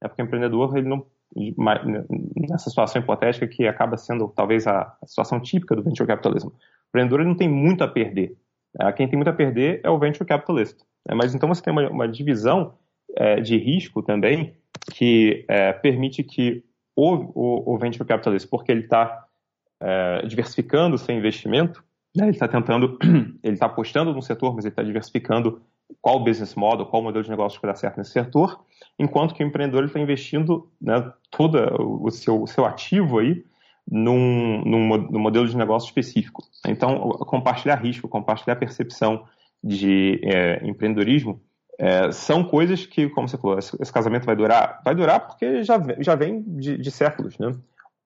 É 0.00 0.06
porque 0.06 0.22
o 0.22 0.24
empreendedor, 0.24 0.76
ele 0.76 0.88
não, 0.88 1.04
nessa 1.36 2.70
situação 2.70 3.00
hipotética 3.00 3.46
que 3.46 3.66
acaba 3.66 3.96
sendo 3.96 4.28
talvez 4.28 4.66
a, 4.66 4.96
situação 5.04 5.40
típica 5.40 5.76
do 5.76 5.82
venture 5.82 6.06
capitalismo, 6.06 6.50
o 6.50 6.88
empreendedor 6.88 7.24
não 7.24 7.34
tem 7.34 7.48
muito 7.48 7.84
a 7.84 7.88
perder. 7.88 8.36
É, 8.80 8.92
quem 8.92 9.08
tem 9.08 9.16
muito 9.16 9.30
a 9.30 9.32
perder 9.32 9.80
é 9.84 9.90
o 9.90 9.98
venture 9.98 10.24
capitalist. 10.26 10.78
É, 11.08 11.14
mas 11.14 11.34
então 11.34 11.48
você 11.48 11.62
tem 11.62 11.72
uma, 11.72 11.88
uma 11.88 12.08
divisão 12.08 12.74
é, 13.16 13.40
de 13.40 13.56
risco 13.56 14.02
também 14.02 14.54
que 14.92 15.44
é, 15.48 15.72
permite 15.72 16.22
que 16.22 16.64
o, 16.96 17.14
o, 17.34 17.74
o, 17.74 17.78
venture 17.78 18.06
capitalist, 18.06 18.48
porque 18.48 18.70
ele 18.72 18.82
está 18.82 19.26
é, 19.80 20.26
diversificando 20.26 20.98
seu 20.98 21.14
investimento, 21.14 21.82
né? 22.14 22.24
Ele 22.24 22.32
está 22.32 22.48
tentando, 22.48 22.98
ele 23.42 23.54
está 23.54 23.66
apostando 23.66 24.12
no 24.12 24.22
setor, 24.22 24.54
mas 24.54 24.64
ele 24.64 24.72
está 24.72 24.82
diversificando 24.82 25.62
qual 26.00 26.16
o 26.16 26.24
business 26.24 26.54
model, 26.54 26.86
qual 26.86 27.02
o 27.02 27.04
modelo 27.04 27.24
de 27.24 27.30
negócio 27.30 27.60
que 27.60 27.66
dar 27.66 27.74
certo 27.74 27.98
nesse 27.98 28.12
setor, 28.12 28.60
enquanto 28.98 29.34
que 29.34 29.42
o 29.42 29.46
empreendedor 29.46 29.84
está 29.84 29.98
investindo 29.98 30.70
né, 30.80 31.12
todo 31.30 31.58
o 32.02 32.10
seu, 32.10 32.42
o 32.42 32.46
seu 32.46 32.64
ativo 32.64 33.18
aí 33.18 33.44
num, 33.90 34.62
num, 34.64 34.96
num, 34.96 35.18
modelo 35.18 35.48
de 35.48 35.56
negócio 35.56 35.88
específico. 35.88 36.42
Então, 36.66 37.10
compartilhar 37.26 37.76
risco, 37.76 38.08
compartilhar 38.08 38.56
percepção 38.56 39.24
de 39.62 40.20
é, 40.22 40.60
empreendedorismo 40.66 41.40
é, 41.78 42.12
são 42.12 42.44
coisas 42.44 42.84
que, 42.84 43.08
como 43.08 43.26
você 43.26 43.38
falou, 43.38 43.58
esse, 43.58 43.74
esse, 43.80 43.92
casamento 43.92 44.26
vai 44.26 44.36
durar? 44.36 44.82
Vai 44.84 44.94
durar 44.94 45.26
porque 45.26 45.64
já, 45.64 45.80
já 45.98 46.14
vem 46.14 46.42
de, 46.42 46.76
de 46.76 46.90
séculos, 46.90 47.38
né? 47.38 47.54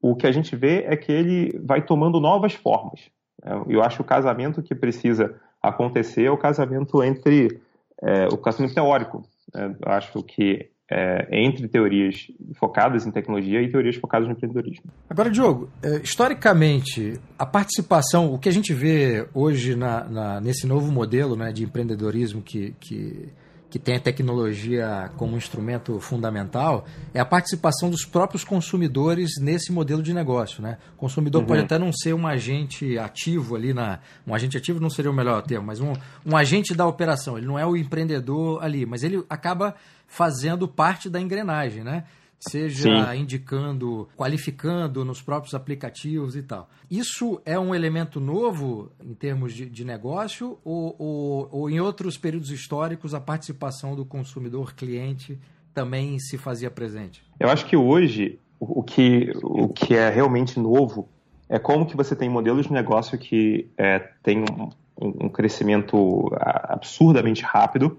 O 0.01 0.15
que 0.15 0.27
a 0.27 0.33
gente 0.33 0.55
vê 0.55 0.85
é 0.87 0.97
que 0.97 1.11
ele 1.11 1.59
vai 1.65 1.83
tomando 1.83 2.21
novas 2.21 2.55
formas. 2.55 3.11
É, 3.43 3.53
eu 3.69 3.83
acho 3.83 3.97
que 3.97 4.03
o 4.03 4.07
casamento 4.07 4.63
que 4.63 4.77
precisa 4.77 5.35
acontecer 5.61 6.25
é 6.25 6.31
o 6.31 6.39
casamento 6.39 7.03
entre 7.03 7.61
é, 8.03 8.27
o 8.27 8.37
casamento 8.37 8.75
teórico. 8.75 9.23
É, 9.55 9.67
eu 9.67 9.93
acho 9.93 10.23
que 10.23 10.71
é, 10.91 11.27
entre 11.33 11.67
teorias 11.67 12.27
focadas 12.57 13.07
em 13.07 13.11
tecnologia 13.11 13.63
e 13.63 13.71
teorias 13.71 13.97
focadas 13.97 14.29
no 14.29 14.35
empreendedorismo. 14.35 14.85
Agora, 15.09 15.31
Diogo, 15.31 15.71
é, 15.83 15.97
historicamente, 15.97 17.19
a 17.39 17.47
participação, 17.47 18.33
o 18.33 18.39
que 18.39 18.49
a 18.49 18.53
gente 18.53 18.73
vê 18.73 19.27
hoje 19.33 19.75
na, 19.75 20.05
na, 20.05 20.41
nesse 20.41 20.67
novo 20.67 20.93
modelo 20.93 21.37
né, 21.37 21.53
de 21.53 21.65
empreendedorismo 21.65 22.43
que, 22.43 22.75
que 22.81 23.29
que 23.75 23.79
tem 23.81 23.97
a 23.97 24.01
tecnologia 24.01 25.11
como 25.17 25.37
instrumento 25.37 25.99
fundamental, 25.99 26.87
é 27.13 27.19
a 27.19 27.25
participação 27.25 27.91
dos 27.91 28.05
próprios 28.05 28.45
consumidores 28.45 29.33
nesse 29.41 29.73
modelo 29.73 30.01
de 30.01 30.15
negócio. 30.15 30.63
Né? 30.63 30.79
O 30.95 30.97
consumidor 30.97 31.41
uhum. 31.41 31.49
pode 31.49 31.63
até 31.63 31.77
não 31.77 31.93
ser 31.93 32.15
um 32.15 32.25
agente 32.25 32.97
ativo 32.97 33.57
ali 33.57 33.75
na. 33.75 33.99
Um 34.25 34.33
agente 34.33 34.57
ativo 34.57 34.79
não 34.79 34.89
seria 34.89 35.11
o 35.11 35.15
melhor 35.15 35.43
termo, 35.43 35.67
mas 35.67 35.81
um, 35.81 35.93
um 36.25 36.37
agente 36.37 36.73
da 36.73 36.87
operação. 36.87 37.37
Ele 37.37 37.49
não 37.49 37.59
é 37.59 37.67
o 37.67 37.77
empreendedor 37.77 38.63
ali, 38.63 38.87
mas 38.87 39.03
ele 39.03 39.25
acaba 39.29 39.75
fazendo 40.07 40.69
parte 40.69 41.11
da 41.11 41.21
engrenagem, 41.21 41.83
né? 41.83 42.05
Seja 42.49 43.13
Sim. 43.13 43.21
indicando, 43.21 44.09
qualificando 44.17 45.05
nos 45.05 45.23
próprios 45.23 45.55
aplicativos 45.55 46.37
e 46.37 46.43
tal. 46.43 46.69
Isso 46.91 47.41
é 47.45 47.59
um 47.59 47.75
elemento 47.75 48.21
novo 48.21 48.91
em 49.03 49.15
termos 49.15 49.55
de, 49.55 49.67
de 49.67 49.85
negócio 49.85 50.59
ou, 50.65 50.95
ou, 50.99 51.49
ou, 51.51 51.71
em 51.71 51.81
outros 51.81 52.17
períodos 52.17 52.51
históricos 52.51 53.15
a 53.15 53.21
participação 53.21 53.95
do 53.95 54.05
consumidor 54.05 54.75
cliente 54.75 55.39
também 55.73 56.19
se 56.19 56.39
fazia 56.39 56.71
presente? 56.71 57.23
Eu 57.39 57.49
acho 57.49 57.67
que 57.67 57.77
hoje 57.77 58.39
o 58.61 58.83
que, 58.83 59.33
o 59.43 59.69
que 59.69 59.95
é 59.95 60.09
realmente 60.09 60.59
novo 60.59 61.09
é 61.49 61.59
como 61.59 61.87
que 61.87 61.97
você 61.97 62.17
tem 62.17 62.29
modelos 62.29 62.67
de 62.67 62.73
negócio 62.73 63.19
que 63.19 63.69
é, 63.77 63.99
tem 64.23 64.41
um, 64.41 64.71
um 65.01 65.29
crescimento 65.29 66.31
absurdamente 66.41 67.43
rápido 67.43 67.99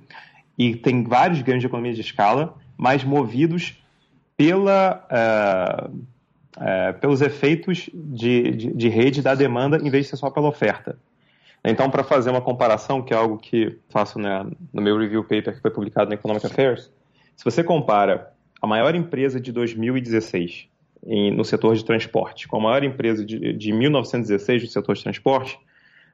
e 0.58 0.76
tem 0.76 1.04
vários 1.04 1.42
ganhos 1.42 1.62
de 1.62 1.68
economia 1.68 1.94
de 1.94 2.02
escala, 2.02 2.56
mas 2.78 3.04
movidos 3.04 3.82
pela, 4.38 5.08
uh, 5.12 5.96
uh, 6.58 7.00
pelos 7.00 7.22
efeitos 7.22 7.90
de, 7.94 8.52
de, 8.52 8.74
de, 8.74 8.90
rede 8.90 9.22
da 9.22 9.34
demanda 9.36 9.78
em 9.78 9.90
vez 9.90 10.06
de 10.06 10.12
ser 10.12 10.18
só 10.18 10.30
pela 10.30 10.48
oferta. 10.48 10.98
Então, 11.64 11.90
para 11.90 12.04
fazer 12.04 12.30
uma 12.30 12.42
comparação, 12.42 13.02
que 13.02 13.14
é 13.14 13.18
algo 13.18 13.38
que 13.38 13.80
faço 13.90 14.20
né, 14.20 14.46
no 14.72 14.82
meu 14.82 14.98
review 14.98 15.24
paper 15.24 15.56
que 15.56 15.62
foi 15.62 15.72
publicado 15.72 16.10
na 16.10 16.16
Economic 16.16 16.46
Affairs, 16.46 16.92
se 17.36 17.44
você 17.44 17.64
compara 17.64 18.32
a 18.62 18.68
maior 18.68 18.94
empresa 18.94 19.40
de 19.40 19.52
2016 19.52 20.68
em, 21.06 21.32
no 21.32 21.44
setor 21.44 21.76
de 21.76 21.84
transporte 21.84 22.48
com 22.48 22.58
a 22.58 22.62
maior 22.62 22.84
empresa 22.84 23.26
de, 23.26 23.54
de 23.54 23.72
1916 23.72 24.64
no 24.64 24.70
setor 24.70 24.96
de 24.96 25.04
transporte, 25.04 25.60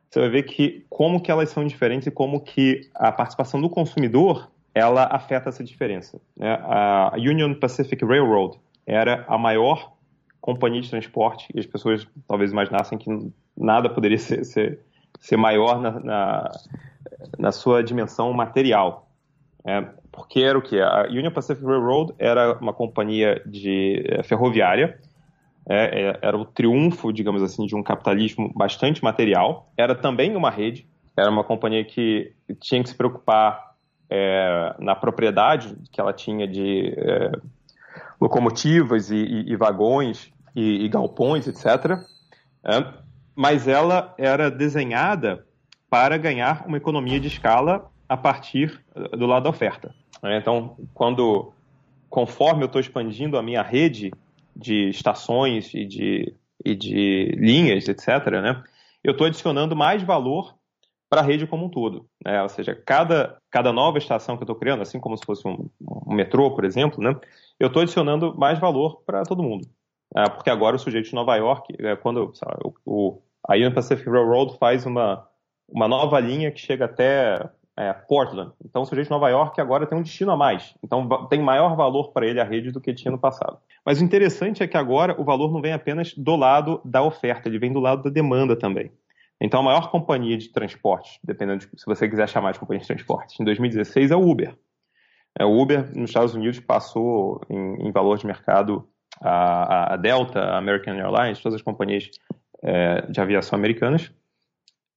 você 0.09 0.19
vai 0.19 0.29
ver 0.29 0.43
que 0.43 0.85
como 0.89 1.21
que 1.21 1.31
elas 1.31 1.49
são 1.49 1.65
diferentes 1.65 2.07
e 2.07 2.11
como 2.11 2.41
que 2.41 2.89
a 2.93 3.11
participação 3.11 3.61
do 3.61 3.69
consumidor 3.69 4.50
ela 4.73 5.07
afeta 5.11 5.49
essa 5.49 5.63
diferença. 5.63 6.19
Né? 6.35 6.53
A 6.63 7.13
Union 7.17 7.53
Pacific 7.53 8.03
Railroad 8.05 8.57
era 8.85 9.25
a 9.27 9.37
maior 9.37 9.93
companhia 10.39 10.81
de 10.81 10.89
transporte 10.89 11.47
e 11.53 11.59
as 11.59 11.65
pessoas 11.65 12.07
talvez 12.27 12.51
imaginassem 12.51 12.97
que 12.97 13.31
nada 13.55 13.89
poderia 13.89 14.17
ser, 14.17 14.43
ser, 14.43 14.79
ser 15.19 15.37
maior 15.37 15.79
na, 15.79 15.99
na, 15.99 16.51
na, 17.37 17.51
sua 17.51 17.83
dimensão 17.83 18.33
material. 18.33 19.07
Né? 19.63 19.87
porque 20.11 20.41
era 20.41 20.57
o 20.57 20.61
que? 20.61 20.79
A 20.79 21.07
Union 21.09 21.31
Pacific 21.31 21.65
Railroad 21.65 22.13
era 22.19 22.57
uma 22.59 22.73
companhia 22.73 23.41
de 23.45 24.03
é, 24.07 24.23
ferroviária, 24.23 24.99
é, 25.69 26.09
é, 26.09 26.19
era 26.21 26.37
o 26.37 26.43
triunfo, 26.43 27.13
digamos 27.13 27.41
assim, 27.41 27.65
de 27.65 27.75
um 27.75 27.83
capitalismo 27.83 28.51
bastante 28.53 29.03
material. 29.03 29.71
Era 29.77 29.95
também 29.95 30.35
uma 30.35 30.49
rede, 30.49 30.87
era 31.15 31.29
uma 31.29 31.43
companhia 31.43 31.83
que 31.85 32.33
tinha 32.59 32.83
que 32.83 32.89
se 32.89 32.95
preocupar 32.95 33.70
é, 34.13 34.75
na 34.77 34.93
propriedade 34.93 35.77
que 35.89 36.01
ela 36.01 36.11
tinha 36.11 36.45
de, 36.45 36.93
é, 36.97 37.31
locomotivas 38.19 39.09
e, 39.09 39.15
e, 39.15 39.53
e 39.53 39.55
vagões 39.55 40.29
e, 40.53 40.89
galpões, 40.89 41.47
etc. 41.47 41.97
É, 42.65 42.93
mas 43.33 43.69
ela 43.69 44.13
era 44.17 44.51
desenhada 44.51 45.45
para 45.89 46.17
ganhar 46.17 46.65
uma 46.67 46.75
economia 46.75 47.21
de 47.21 47.29
escala 47.29 47.89
a 48.07 48.17
partir 48.17 48.83
do 49.17 49.25
lado 49.25 49.43
da 49.43 49.49
oferta. 49.49 49.95
É, 50.21 50.37
então, 50.37 50.75
quando 50.93 51.53
conforme 52.09 52.63
eu 52.63 52.65
estou 52.65 52.81
expandindo 52.81 53.37
a 53.37 53.41
minha 53.41 53.61
rede 53.61 54.11
de 54.53 54.89
estações 54.89 55.73
e 55.73 55.85
de, 55.85 56.35
e 56.65 56.75
de 56.75 57.33
linhas, 57.37 57.87
etc., 57.87 58.29
né, 58.41 58.61
eu 59.01 59.13
estou 59.13 59.25
adicionando 59.25 59.73
mais 59.73 60.03
valor 60.03 60.53
para 61.11 61.19
a 61.19 61.25
rede 61.25 61.45
como 61.45 61.65
um 61.65 61.69
todo. 61.69 62.05
Né? 62.25 62.41
Ou 62.41 62.47
seja, 62.47 62.73
cada, 62.73 63.37
cada 63.51 63.73
nova 63.73 63.97
estação 63.97 64.37
que 64.37 64.43
eu 64.43 64.45
estou 64.45 64.55
criando, 64.55 64.81
assim 64.81 64.97
como 64.97 65.17
se 65.17 65.25
fosse 65.25 65.45
um, 65.45 65.69
um 66.07 66.15
metrô, 66.15 66.55
por 66.55 66.63
exemplo, 66.63 67.03
né, 67.03 67.13
eu 67.59 67.67
estou 67.67 67.81
adicionando 67.81 68.33
mais 68.37 68.57
valor 68.59 69.01
para 69.05 69.23
todo 69.23 69.43
mundo. 69.43 69.67
É, 70.15 70.29
porque 70.29 70.49
agora 70.49 70.77
o 70.77 70.79
sujeito 70.79 71.09
de 71.09 71.13
Nova 71.15 71.35
York, 71.35 71.75
é, 71.79 71.97
quando 71.97 72.33
o, 72.63 72.73
o, 72.85 73.21
a 73.45 73.55
Union 73.55 73.73
Pacific 73.73 74.09
Railroad 74.09 74.57
faz 74.57 74.85
uma, 74.85 75.27
uma 75.67 75.85
nova 75.85 76.17
linha 76.17 76.49
que 76.49 76.61
chega 76.61 76.85
até 76.85 77.49
é, 77.77 77.91
Portland. 77.91 78.53
Então, 78.63 78.81
o 78.81 78.85
sujeito 78.85 79.07
de 79.07 79.11
Nova 79.11 79.29
York 79.29 79.59
agora 79.59 79.85
tem 79.85 79.97
um 79.97 80.01
destino 80.01 80.31
a 80.31 80.37
mais. 80.37 80.73
Então, 80.81 81.27
tem 81.27 81.41
maior 81.41 81.75
valor 81.75 82.13
para 82.13 82.25
ele 82.25 82.39
a 82.39 82.45
rede 82.45 82.71
do 82.71 82.79
que 82.79 82.93
tinha 82.93 83.11
no 83.11 83.19
passado. 83.19 83.57
Mas 83.85 83.99
o 83.99 84.03
interessante 84.03 84.63
é 84.63 84.67
que 84.67 84.77
agora 84.77 85.19
o 85.19 85.25
valor 85.25 85.51
não 85.51 85.61
vem 85.61 85.73
apenas 85.73 86.13
do 86.13 86.37
lado 86.37 86.79
da 86.85 87.03
oferta, 87.03 87.49
ele 87.49 87.59
vem 87.59 87.73
do 87.73 87.81
lado 87.81 88.03
da 88.03 88.09
demanda 88.09 88.55
também. 88.55 88.91
Então, 89.43 89.61
a 89.61 89.63
maior 89.63 89.89
companhia 89.89 90.37
de 90.37 90.49
transporte, 90.49 91.19
dependendo 91.23 91.65
de, 91.65 91.79
se 91.79 91.85
você 91.87 92.07
quiser 92.07 92.29
chamar 92.29 92.51
de 92.51 92.59
companhia 92.59 92.81
de 92.81 92.87
transporte, 92.87 93.41
em 93.41 93.43
2016 93.43 94.11
é 94.11 94.15
o 94.15 94.29
Uber. 94.29 94.55
É, 95.37 95.43
o 95.43 95.59
Uber, 95.59 95.97
nos 95.97 96.11
Estados 96.11 96.35
Unidos, 96.35 96.59
passou 96.59 97.41
em, 97.49 97.87
em 97.87 97.91
valor 97.91 98.19
de 98.19 98.27
mercado 98.27 98.87
a, 99.19 99.93
a, 99.95 99.97
Delta, 99.97 100.39
a 100.39 100.57
American 100.59 100.93
Airlines, 100.93 101.39
todas 101.41 101.55
as 101.55 101.61
companhias 101.63 102.11
é, 102.61 103.01
de 103.07 103.19
aviação 103.19 103.57
americanas. 103.57 104.11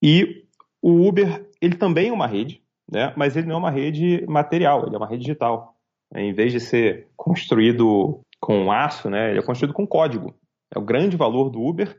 E 0.02 0.44
o 0.82 1.08
Uber, 1.08 1.48
ele 1.58 1.76
também 1.76 2.08
é 2.08 2.12
uma 2.12 2.26
rede, 2.26 2.62
né? 2.92 3.14
mas 3.16 3.36
ele 3.38 3.46
não 3.46 3.54
é 3.54 3.58
uma 3.58 3.70
rede 3.70 4.26
material, 4.28 4.86
ele 4.86 4.94
é 4.94 4.98
uma 4.98 5.08
rede 5.08 5.22
digital. 5.22 5.74
Em 6.14 6.34
vez 6.34 6.52
de 6.52 6.60
ser 6.60 7.08
construído 7.16 8.20
com 8.38 8.70
aço, 8.70 9.08
né, 9.08 9.30
ele 9.30 9.38
é 9.38 9.42
construído 9.42 9.72
com 9.72 9.86
código. 9.86 10.34
É 10.74 10.78
o 10.78 10.82
grande 10.82 11.16
valor 11.16 11.48
do 11.48 11.62
Uber 11.62 11.96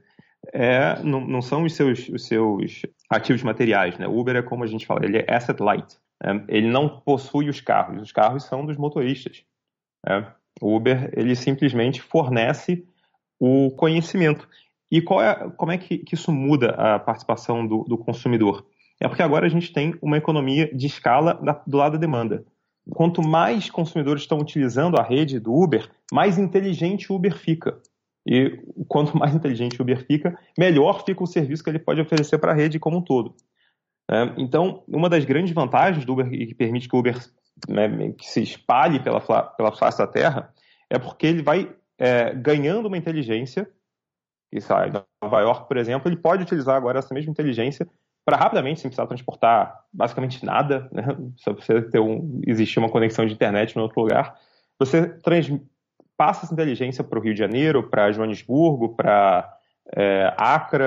é, 0.54 1.02
não, 1.04 1.22
não 1.22 1.42
são 1.42 1.64
os 1.64 1.74
seus, 1.74 2.10
os 2.10 2.26
seus 2.26 2.82
ativos 3.10 3.44
materiais. 3.44 3.98
Né? 3.98 4.08
O 4.08 4.18
Uber 4.18 4.36
é 4.36 4.42
como 4.42 4.64
a 4.64 4.68
gente 4.68 4.86
fala, 4.86 5.06
ele 5.06 5.18
é 5.18 5.34
asset 5.34 5.62
light. 5.62 5.98
Né? 6.24 6.44
Ele 6.48 6.68
não 6.68 7.02
possui 7.02 7.50
os 7.50 7.62
carros, 7.62 8.02
os 8.02 8.12
carros 8.12 8.44
são 8.44 8.66
dos 8.66 8.78
motoristas. 8.78 9.44
Né? 10.06 10.28
O 10.62 10.76
Uber 10.76 11.12
ele 11.16 11.36
simplesmente 11.36 12.02
fornece 12.02 12.88
o 13.40 13.72
conhecimento. 13.72 14.48
E 14.92 15.00
é, 15.00 15.50
como 15.58 15.72
é 15.72 15.78
que, 15.78 15.98
que 15.98 16.16
isso 16.16 16.32
muda 16.32 16.70
a 16.72 17.00
participação 17.00 17.66
do, 17.66 17.84
do 17.84 17.98
consumidor? 17.98 18.66
É 19.00 19.08
porque 19.08 19.24
agora 19.24 19.46
a 19.46 19.50
gente 19.50 19.74
tem 19.74 19.96
uma 20.02 20.18
economia 20.18 20.74
de 20.74 20.88
escala 20.88 21.34
da, 21.34 21.62
do 21.66 21.78
lado 21.78 21.94
da 21.94 21.98
demanda. 21.98 22.46
Quanto 22.92 23.22
mais 23.22 23.70
consumidores 23.70 24.22
estão 24.22 24.40
utilizando 24.40 24.98
a 24.98 25.04
rede 25.04 25.40
do 25.40 25.54
Uber, 25.54 25.90
mais 26.14 26.38
inteligente 26.38 27.12
o 27.12 27.16
Uber 27.16 27.36
fica. 27.36 27.82
E 28.28 28.60
quanto 28.88 29.16
mais 29.18 29.36
inteligente 29.36 29.80
o 29.80 29.84
Uber 29.84 30.06
fica, 30.06 30.38
melhor 30.58 31.04
fica 31.06 31.24
o 31.24 31.28
serviço 31.28 31.64
que 31.64 31.70
ele 31.70 31.80
pode 31.80 32.02
oferecer 32.02 32.38
para 32.38 32.52
a 32.52 32.56
rede 32.56 32.80
como 32.80 32.98
um 32.98 33.02
todo. 33.02 33.36
É, 34.10 34.34
então, 34.38 34.84
uma 34.88 35.10
das 35.10 35.26
grandes 35.26 35.54
vantagens 35.54 36.06
do 36.06 36.14
Uber 36.14 36.32
e 36.32 36.48
que 36.48 36.56
permite 36.56 36.88
que 36.88 36.96
o 36.96 37.00
Uber 37.00 37.18
né, 37.68 38.12
que 38.18 38.26
se 38.26 38.42
espalhe 38.42 39.00
pela, 39.00 39.22
pela 39.22 39.72
face 39.72 39.98
da 39.98 40.08
Terra 40.08 40.54
é 40.90 41.00
porque 41.00 41.26
ele 41.26 41.42
vai 41.42 41.74
é, 41.98 42.34
ganhando 42.34 42.88
uma 42.88 42.98
inteligência. 42.98 43.70
E 44.52 44.62
sai 44.62 44.90
em 44.90 44.94
Nova 45.22 45.42
York, 45.42 45.68
por 45.68 45.76
exemplo, 45.76 46.08
ele 46.08 46.16
pode 46.16 46.44
utilizar 46.44 46.76
agora 46.76 47.00
essa 47.00 47.14
mesma 47.14 47.32
inteligência 47.32 47.88
para 48.24 48.38
rapidamente, 48.38 48.80
sem 48.80 48.90
precisar 48.90 49.08
transportar 49.08 49.84
basicamente 49.94 50.44
nada, 50.44 50.90
né? 50.92 51.04
só 51.38 51.54
precisa 51.54 51.82
ter 51.84 52.00
um, 52.00 52.42
existir 52.48 52.80
uma 52.80 52.90
conexão 52.90 53.26
de 53.26 53.34
internet 53.34 53.76
em 53.76 53.80
outro 53.80 54.02
lugar, 54.02 54.36
você 54.80 55.08
trans, 55.08 55.52
passa 56.18 56.46
essa 56.46 56.54
inteligência 56.54 57.04
para 57.04 57.20
o 57.20 57.22
Rio 57.22 57.34
de 57.34 57.40
Janeiro, 57.40 57.90
para 57.90 58.12
Joanesburgo, 58.12 58.96
para 58.96 59.58
é, 59.96 60.34
Acre 60.38 60.84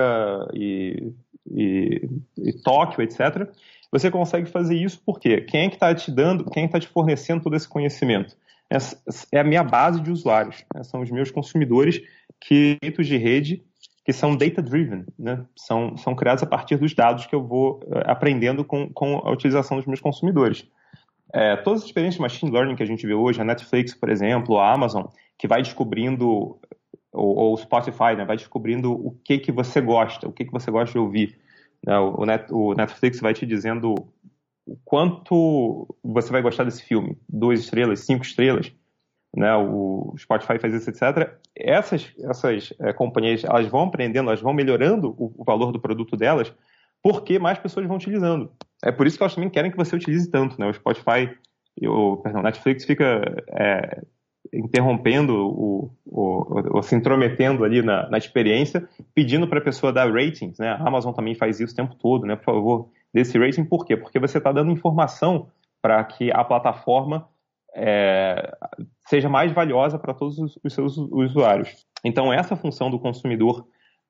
e, 0.53 1.13
e, 1.49 2.09
e, 2.37 2.53
Tóquio, 2.63 3.03
etc. 3.03 3.49
Você 3.91 4.11
consegue 4.11 4.49
fazer 4.49 4.75
isso 4.75 5.01
porque 5.05 5.41
quem 5.41 5.65
é 5.65 5.69
que 5.69 5.75
está 5.75 5.93
te 5.93 6.11
dando, 6.11 6.49
quem 6.49 6.65
está 6.65 6.79
te 6.79 6.87
fornecendo 6.87 7.43
todo 7.43 7.55
esse 7.55 7.67
conhecimento? 7.67 8.35
Essa 8.69 9.01
é 9.31 9.39
a 9.39 9.43
minha 9.43 9.63
base 9.63 9.99
de 9.99 10.11
usuários, 10.11 10.63
né? 10.73 10.83
são 10.83 11.01
os 11.01 11.09
meus 11.09 11.31
consumidores 11.31 12.01
que 12.39 12.77
de 12.81 13.17
rede 13.17 13.63
que 14.05 14.13
são 14.13 14.35
data-driven, 14.35 15.05
né? 15.17 15.45
são, 15.55 15.95
são 15.97 16.15
criados 16.15 16.41
a 16.41 16.47
partir 16.47 16.77
dos 16.77 16.93
dados 16.95 17.25
que 17.25 17.35
eu 17.35 17.45
vou 17.45 17.79
uh, 17.83 18.01
aprendendo 18.05 18.63
com, 18.63 18.91
com 18.91 19.17
a 19.17 19.31
utilização 19.31 19.77
dos 19.77 19.85
meus 19.85 19.99
consumidores. 19.99 20.65
É, 21.33 21.55
todas 21.57 21.81
as 21.81 21.87
experiências 21.87 22.15
de 22.15 22.21
machine 22.21 22.51
learning 22.51 22.75
que 22.75 22.83
a 22.83 22.85
gente 22.85 23.05
vê 23.05 23.13
hoje, 23.13 23.39
a 23.39 23.45
Netflix, 23.45 23.93
por 23.93 24.09
exemplo, 24.09 24.57
a 24.57 24.73
Amazon, 24.73 25.05
que 25.37 25.47
vai 25.47 25.61
descobrindo, 25.61 26.59
ou 27.13 27.53
o 27.53 27.57
Spotify, 27.57 28.15
né, 28.17 28.25
vai 28.25 28.35
descobrindo 28.37 28.91
o 28.91 29.11
que, 29.23 29.37
que 29.37 29.51
você 29.51 29.79
gosta, 29.79 30.27
o 30.27 30.31
que, 30.31 30.45
que 30.45 30.51
você 30.51 30.71
gosta 30.71 30.91
de 30.91 30.97
ouvir. 30.97 31.39
Né? 31.85 31.97
O, 31.97 32.25
Net, 32.25 32.51
o 32.51 32.73
Netflix 32.73 33.19
vai 33.19 33.33
te 33.33 33.45
dizendo 33.45 33.93
o 34.65 34.77
quanto 34.83 35.87
você 36.03 36.31
vai 36.31 36.41
gostar 36.41 36.63
desse 36.63 36.83
filme, 36.83 37.17
duas 37.27 37.59
estrelas, 37.59 38.01
cinco 38.01 38.23
estrelas, 38.23 38.71
né, 39.35 39.55
o 39.55 40.13
Spotify 40.17 40.57
faz 40.59 40.73
isso, 40.73 40.89
etc. 40.89 41.33
Essas, 41.55 42.11
essas 42.19 42.73
é, 42.79 42.91
companhias 42.93 43.43
elas 43.43 43.67
vão 43.67 43.83
aprendendo, 43.83 44.29
elas 44.29 44.41
vão 44.41 44.53
melhorando 44.53 45.15
o, 45.17 45.33
o, 45.37 45.43
valor 45.43 45.71
do 45.71 45.79
produto 45.79 46.17
delas, 46.17 46.51
porque 47.01 47.39
mais 47.39 47.57
pessoas 47.57 47.87
vão 47.87 47.97
utilizando. 47.97 48.51
É 48.83 48.91
por 48.91 49.07
isso 49.07 49.17
que 49.17 49.23
elas 49.23 49.35
também 49.35 49.49
querem 49.49 49.71
que 49.71 49.77
você 49.77 49.95
utilize 49.95 50.29
tanto. 50.29 50.59
Né? 50.59 50.67
O 50.67 50.73
Spotify, 50.73 51.29
o 51.81 52.17
perdão, 52.17 52.41
Netflix 52.41 52.85
fica 52.85 53.21
é, 53.49 54.01
interrompendo 54.53 55.33
o, 55.35 55.91
o, 56.05 56.77
o, 56.77 56.81
se 56.81 56.95
intrometendo 56.95 57.63
ali 57.63 57.81
na, 57.81 58.09
na 58.09 58.17
experiência, 58.17 58.87
pedindo 59.13 59.47
para 59.47 59.59
a 59.59 59.63
pessoa 59.63 59.91
dar 59.91 60.11
ratings. 60.11 60.57
Né? 60.59 60.69
A 60.69 60.87
Amazon 60.87 61.13
também 61.13 61.35
faz 61.35 61.59
isso 61.59 61.73
o 61.73 61.75
tempo 61.75 61.95
todo, 61.95 62.25
né? 62.25 62.35
Por 62.35 62.45
favor, 62.45 62.89
desse 63.13 63.37
rating. 63.37 63.65
Por 63.65 63.85
quê? 63.85 63.97
Porque 63.97 64.19
você 64.19 64.37
está 64.37 64.51
dando 64.51 64.71
informação 64.71 65.49
para 65.81 66.03
que 66.03 66.31
a 66.31 66.43
plataforma 66.43 67.27
é, 67.75 68.55
seja 69.07 69.29
mais 69.29 69.51
valiosa 69.51 69.97
para 69.97 70.13
todos 70.13 70.37
os, 70.39 70.59
os, 70.63 70.73
seus 70.73 70.97
usuários. 70.97 71.85
Então, 72.03 72.31
essa 72.31 72.55
função 72.55 72.89
do 72.89 72.99
consumidor 72.99 73.67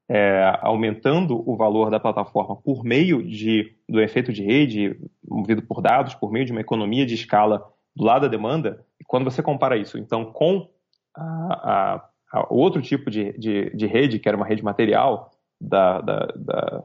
é, 0.10 0.58
aumentando 0.62 1.44
o 1.48 1.56
valor 1.56 1.92
da 1.92 2.00
plataforma 2.00 2.56
por 2.56 2.84
meio 2.84 3.22
de, 3.22 3.76
do 3.88 4.02
efeito 4.02 4.34
de 4.34 4.44
rede, 4.44 5.00
movido 5.24 5.62
por 5.62 5.82
dados, 5.82 6.16
por 6.16 6.32
meio 6.32 6.46
de 6.46 6.52
uma 6.52 6.62
economia 6.62 7.06
de 7.06 7.14
escala 7.14 7.72
do 7.96 8.04
lado 8.04 8.24
da 8.24 8.28
demanda, 8.28 8.84
quando 9.06 9.26
você 9.26 9.44
compara 9.44 9.78
isso, 9.78 9.98
então, 9.98 10.26
com 10.26 10.68
a, 11.16 12.02
a, 12.34 12.40
a 12.40 12.54
outro 12.54 12.82
tipo 12.82 13.12
de, 13.12 13.34
de, 13.38 13.70
de, 13.70 13.86
rede, 13.86 14.20
que 14.20 14.28
era 14.28 14.38
uma 14.38 14.46
rede 14.46 14.64
material 14.64 15.32
da, 15.62 16.02
da, 16.02 16.20
da, 16.36 16.84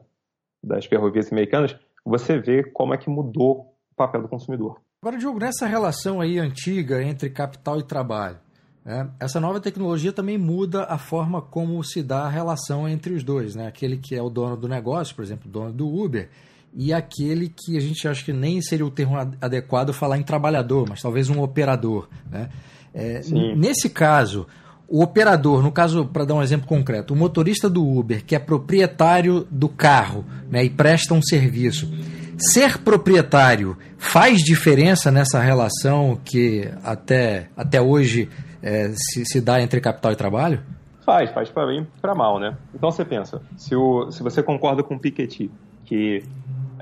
das 0.63 0.85
ferrovias 0.85 1.31
americanas, 1.31 1.75
você 2.03 2.37
vê 2.37 2.63
como 2.63 2.93
é 2.93 2.97
que 2.97 3.09
mudou 3.09 3.73
o 3.91 3.95
papel 3.95 4.21
do 4.21 4.27
consumidor. 4.27 4.79
Agora, 5.01 5.17
Diogo, 5.17 5.39
nessa 5.39 5.65
relação 5.67 6.19
aí 6.21 6.37
antiga 6.37 7.01
entre 7.03 7.29
capital 7.29 7.79
e 7.79 7.83
trabalho, 7.83 8.39
né, 8.85 9.09
essa 9.19 9.39
nova 9.39 9.59
tecnologia 9.59 10.13
também 10.13 10.37
muda 10.37 10.83
a 10.83 10.97
forma 10.97 11.41
como 11.41 11.83
se 11.83 12.03
dá 12.03 12.25
a 12.25 12.29
relação 12.29 12.87
entre 12.87 13.13
os 13.13 13.23
dois. 13.23 13.55
Né? 13.55 13.67
Aquele 13.67 13.97
que 13.97 14.15
é 14.15 14.21
o 14.21 14.29
dono 14.29 14.55
do 14.55 14.67
negócio, 14.67 15.15
por 15.15 15.23
exemplo, 15.23 15.49
o 15.49 15.51
dono 15.51 15.73
do 15.73 15.87
Uber, 15.87 16.29
e 16.73 16.93
aquele 16.93 17.49
que 17.49 17.77
a 17.77 17.79
gente 17.79 18.07
acha 18.07 18.23
que 18.23 18.31
nem 18.31 18.61
seria 18.61 18.85
o 18.85 18.91
termo 18.91 19.17
adequado 19.41 19.91
falar 19.91 20.17
em 20.17 20.23
trabalhador, 20.23 20.85
mas 20.87 21.01
talvez 21.01 21.29
um 21.29 21.41
operador. 21.41 22.07
Né? 22.29 22.49
É, 22.93 23.21
nesse 23.55 23.89
caso, 23.89 24.45
o 24.87 25.01
operador, 25.01 25.63
no 25.63 25.71
caso, 25.71 26.05
para 26.05 26.25
dar 26.25 26.35
um 26.35 26.43
exemplo 26.43 26.67
concreto, 26.67 27.13
o 27.13 27.17
motorista 27.17 27.69
do 27.69 27.83
Uber, 27.83 28.23
que 28.23 28.35
é 28.35 28.39
proprietário 28.39 29.47
do 29.49 29.67
carro 29.67 30.23
né, 30.49 30.63
e 30.63 30.69
presta 30.69 31.13
um 31.13 31.21
serviço, 31.21 31.89
Ser 32.37 32.79
proprietário 32.79 33.77
faz 33.97 34.39
diferença 34.39 35.09
nessa 35.09 35.39
relação 35.39 36.19
que 36.23 36.69
até, 36.83 37.47
até 37.55 37.81
hoje 37.81 38.29
é, 38.65 38.91
se, 38.95 39.23
se 39.25 39.39
dá 39.39 39.61
entre 39.61 39.79
capital 39.79 40.11
e 40.11 40.15
trabalho? 40.15 40.59
Faz, 41.05 41.29
faz 41.29 41.51
para 41.51 41.67
bem 41.67 41.81
e 41.81 42.01
para 42.01 42.15
mal, 42.15 42.39
né? 42.39 42.57
Então 42.73 42.91
você 42.91 43.05
pensa, 43.05 43.39
se, 43.55 43.75
o, 43.75 44.11
se 44.11 44.23
você 44.23 44.41
concorda 44.41 44.81
com 44.81 44.95
o 44.95 44.99
Piketty, 44.99 45.51
que 45.85 46.23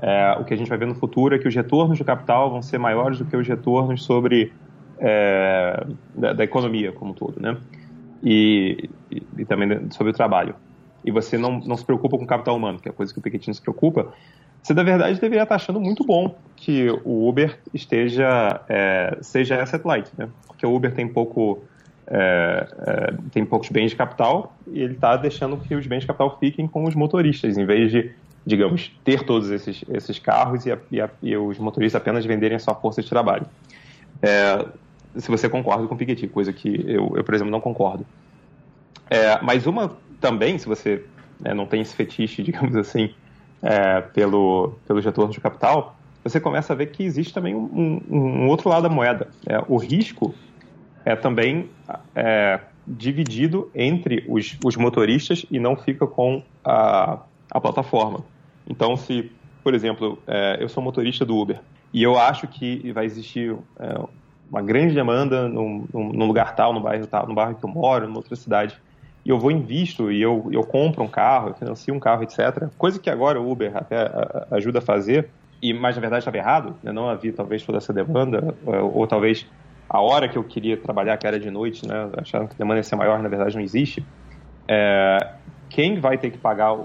é, 0.00 0.34
o 0.40 0.44
que 0.44 0.54
a 0.54 0.56
gente 0.56 0.68
vai 0.68 0.78
ver 0.78 0.86
no 0.86 0.94
futuro 0.94 1.34
é 1.34 1.38
que 1.38 1.46
os 1.46 1.54
retornos 1.54 1.98
do 1.98 2.04
capital 2.06 2.50
vão 2.50 2.62
ser 2.62 2.78
maiores 2.78 3.18
do 3.18 3.26
que 3.26 3.36
os 3.36 3.46
retornos 3.46 4.02
sobre 4.02 4.50
é, 4.98 5.86
da, 6.14 6.32
da, 6.32 6.42
economia 6.42 6.90
como 6.90 7.10
um 7.10 7.14
todo, 7.14 7.38
né? 7.38 7.54
E, 8.22 8.88
e, 9.10 9.22
e, 9.38 9.44
também 9.44 9.90
sobre 9.90 10.10
o 10.10 10.14
trabalho. 10.14 10.54
E 11.04 11.10
você 11.10 11.36
não, 11.36 11.60
não 11.60 11.76
se 11.76 11.84
preocupa 11.84 12.16
com 12.16 12.24
o 12.24 12.26
capital 12.26 12.56
humano, 12.56 12.78
que 12.78 12.88
é 12.88 12.90
a 12.90 12.94
coisa 12.94 13.12
que 13.12 13.18
o 13.18 13.22
Piketty 13.22 13.48
não 13.48 13.54
se 13.54 13.60
preocupa 13.60 14.10
você 14.64 14.72
na 14.72 14.82
verdade 14.82 15.20
deveria 15.20 15.42
estar 15.42 15.56
achando 15.56 15.78
muito 15.78 16.02
bom 16.04 16.34
que 16.56 16.88
o 17.04 17.28
Uber 17.28 17.58
esteja 17.74 18.62
é, 18.66 19.18
seja 19.20 19.62
asset 19.62 19.86
light, 19.86 20.10
né? 20.16 20.30
Porque 20.46 20.64
o 20.64 20.74
Uber 20.74 20.90
tem 20.94 21.06
pouco 21.06 21.62
é, 22.06 22.68
é, 22.86 23.14
tem 23.32 23.44
poucos 23.44 23.68
bens 23.70 23.90
de 23.90 23.96
capital 23.96 24.54
e 24.66 24.80
ele 24.80 24.94
está 24.94 25.16
deixando 25.16 25.56
que 25.56 25.74
os 25.74 25.86
bens 25.86 26.00
de 26.00 26.06
capital 26.06 26.36
fiquem 26.38 26.66
com 26.66 26.84
os 26.84 26.94
motoristas, 26.94 27.56
em 27.56 27.64
vez 27.64 27.90
de, 27.90 28.12
digamos, 28.44 28.92
ter 29.04 29.24
todos 29.24 29.50
esses, 29.50 29.84
esses 29.88 30.18
carros 30.18 30.66
e, 30.66 30.72
a, 30.72 30.78
e, 30.90 31.00
a, 31.00 31.08
e 31.22 31.36
os 31.36 31.58
motoristas 31.58 32.00
apenas 32.00 32.24
venderem 32.24 32.56
a 32.56 32.60
sua 32.60 32.74
força 32.74 33.02
de 33.02 33.08
trabalho. 33.08 33.46
É, 34.22 34.64
se 35.16 35.30
você 35.30 35.48
concorda 35.48 35.86
com 35.86 35.94
o 35.94 35.98
Piketty, 35.98 36.26
coisa 36.28 36.52
que 36.52 36.84
eu, 36.86 37.14
eu 37.16 37.24
por 37.24 37.34
exemplo, 37.34 37.50
não 37.50 37.60
concordo. 37.60 38.04
É, 39.08 39.40
mas 39.42 39.66
uma 39.66 39.96
também, 40.20 40.58
se 40.58 40.66
você 40.66 41.04
né, 41.40 41.54
não 41.54 41.66
tem 41.66 41.80
esse 41.80 41.94
fetiche, 41.94 42.42
digamos 42.44 42.76
assim, 42.76 43.14
é, 43.62 44.00
pelo, 44.00 44.74
pelos 44.86 45.04
retornos 45.04 45.34
de 45.34 45.40
capital, 45.40 45.96
você 46.22 46.40
começa 46.40 46.72
a 46.72 46.76
ver 46.76 46.86
que 46.86 47.02
existe 47.02 47.32
também 47.32 47.54
um, 47.54 48.00
um, 48.10 48.16
um 48.16 48.48
outro 48.48 48.68
lado 48.68 48.82
da 48.82 48.88
moeda. 48.88 49.28
É, 49.46 49.62
o 49.68 49.76
risco 49.76 50.34
é 51.04 51.14
também 51.14 51.70
é, 52.14 52.60
dividido 52.86 53.70
entre 53.74 54.24
os, 54.28 54.58
os, 54.64 54.76
motoristas 54.76 55.44
e 55.50 55.58
não 55.58 55.76
fica 55.76 56.06
com 56.06 56.42
a, 56.64 57.18
a 57.50 57.60
plataforma. 57.60 58.24
Então, 58.68 58.96
se, 58.96 59.30
por 59.62 59.74
exemplo, 59.74 60.18
é, 60.26 60.58
eu 60.60 60.68
sou 60.68 60.82
motorista 60.82 61.24
do 61.24 61.36
Uber 61.36 61.60
e 61.92 62.02
eu 62.02 62.18
acho 62.18 62.48
que 62.48 62.90
vai 62.92 63.04
existir 63.04 63.56
é, 63.78 64.00
uma 64.50 64.62
grande 64.62 64.94
demanda 64.94 65.48
num, 65.48 65.86
num, 65.92 66.26
lugar 66.26 66.54
tal, 66.54 66.72
no 66.72 66.80
bairro 66.80 67.06
tal, 67.06 67.26
no 67.26 67.34
bairro 67.34 67.54
que 67.54 67.64
eu 67.64 67.70
moro, 67.70 68.06
numa 68.06 68.18
outra 68.18 68.36
cidade, 68.36 68.76
e 69.24 69.30
eu 69.30 69.38
vou 69.38 69.50
invisto 69.50 70.12
e 70.12 70.20
eu, 70.20 70.48
eu 70.52 70.62
compro 70.62 71.02
um 71.02 71.08
carro, 71.08 71.48
eu 71.48 71.54
financio 71.54 71.94
um 71.94 72.00
carro, 72.00 72.22
etc. 72.22 72.68
Coisa 72.76 72.98
que 72.98 73.08
agora 73.08 73.40
o 73.40 73.50
Uber 73.50 73.74
até 73.74 73.96
ajuda 74.50 74.80
a 74.80 74.82
fazer, 74.82 75.30
e 75.62 75.72
mas 75.72 75.96
na 75.96 76.00
verdade 76.00 76.20
estava 76.20 76.36
errado, 76.36 76.76
né? 76.82 76.92
não 76.92 77.08
havia 77.08 77.32
talvez 77.32 77.62
toda 77.62 77.78
essa 77.78 77.92
demanda, 77.92 78.54
ou, 78.66 78.98
ou, 78.98 79.06
talvez 79.06 79.46
a 79.88 80.00
hora 80.00 80.28
que 80.28 80.36
eu 80.36 80.44
queria 80.44 80.76
trabalhar, 80.76 81.16
que 81.16 81.26
era 81.26 81.38
de 81.38 81.50
noite, 81.50 81.86
né? 81.86 82.10
que 82.48 82.56
demanda 82.56 82.78
ia 82.78 82.82
ser 82.82 82.96
maior, 82.96 83.22
na 83.22 83.28
verdade 83.28 83.54
não 83.54 83.62
existe. 83.62 84.04
É, 84.66 85.18
quem 85.68 86.00
vai 86.00 86.16
ter 86.16 86.30
que 86.30 86.38
pagar, 86.38 86.76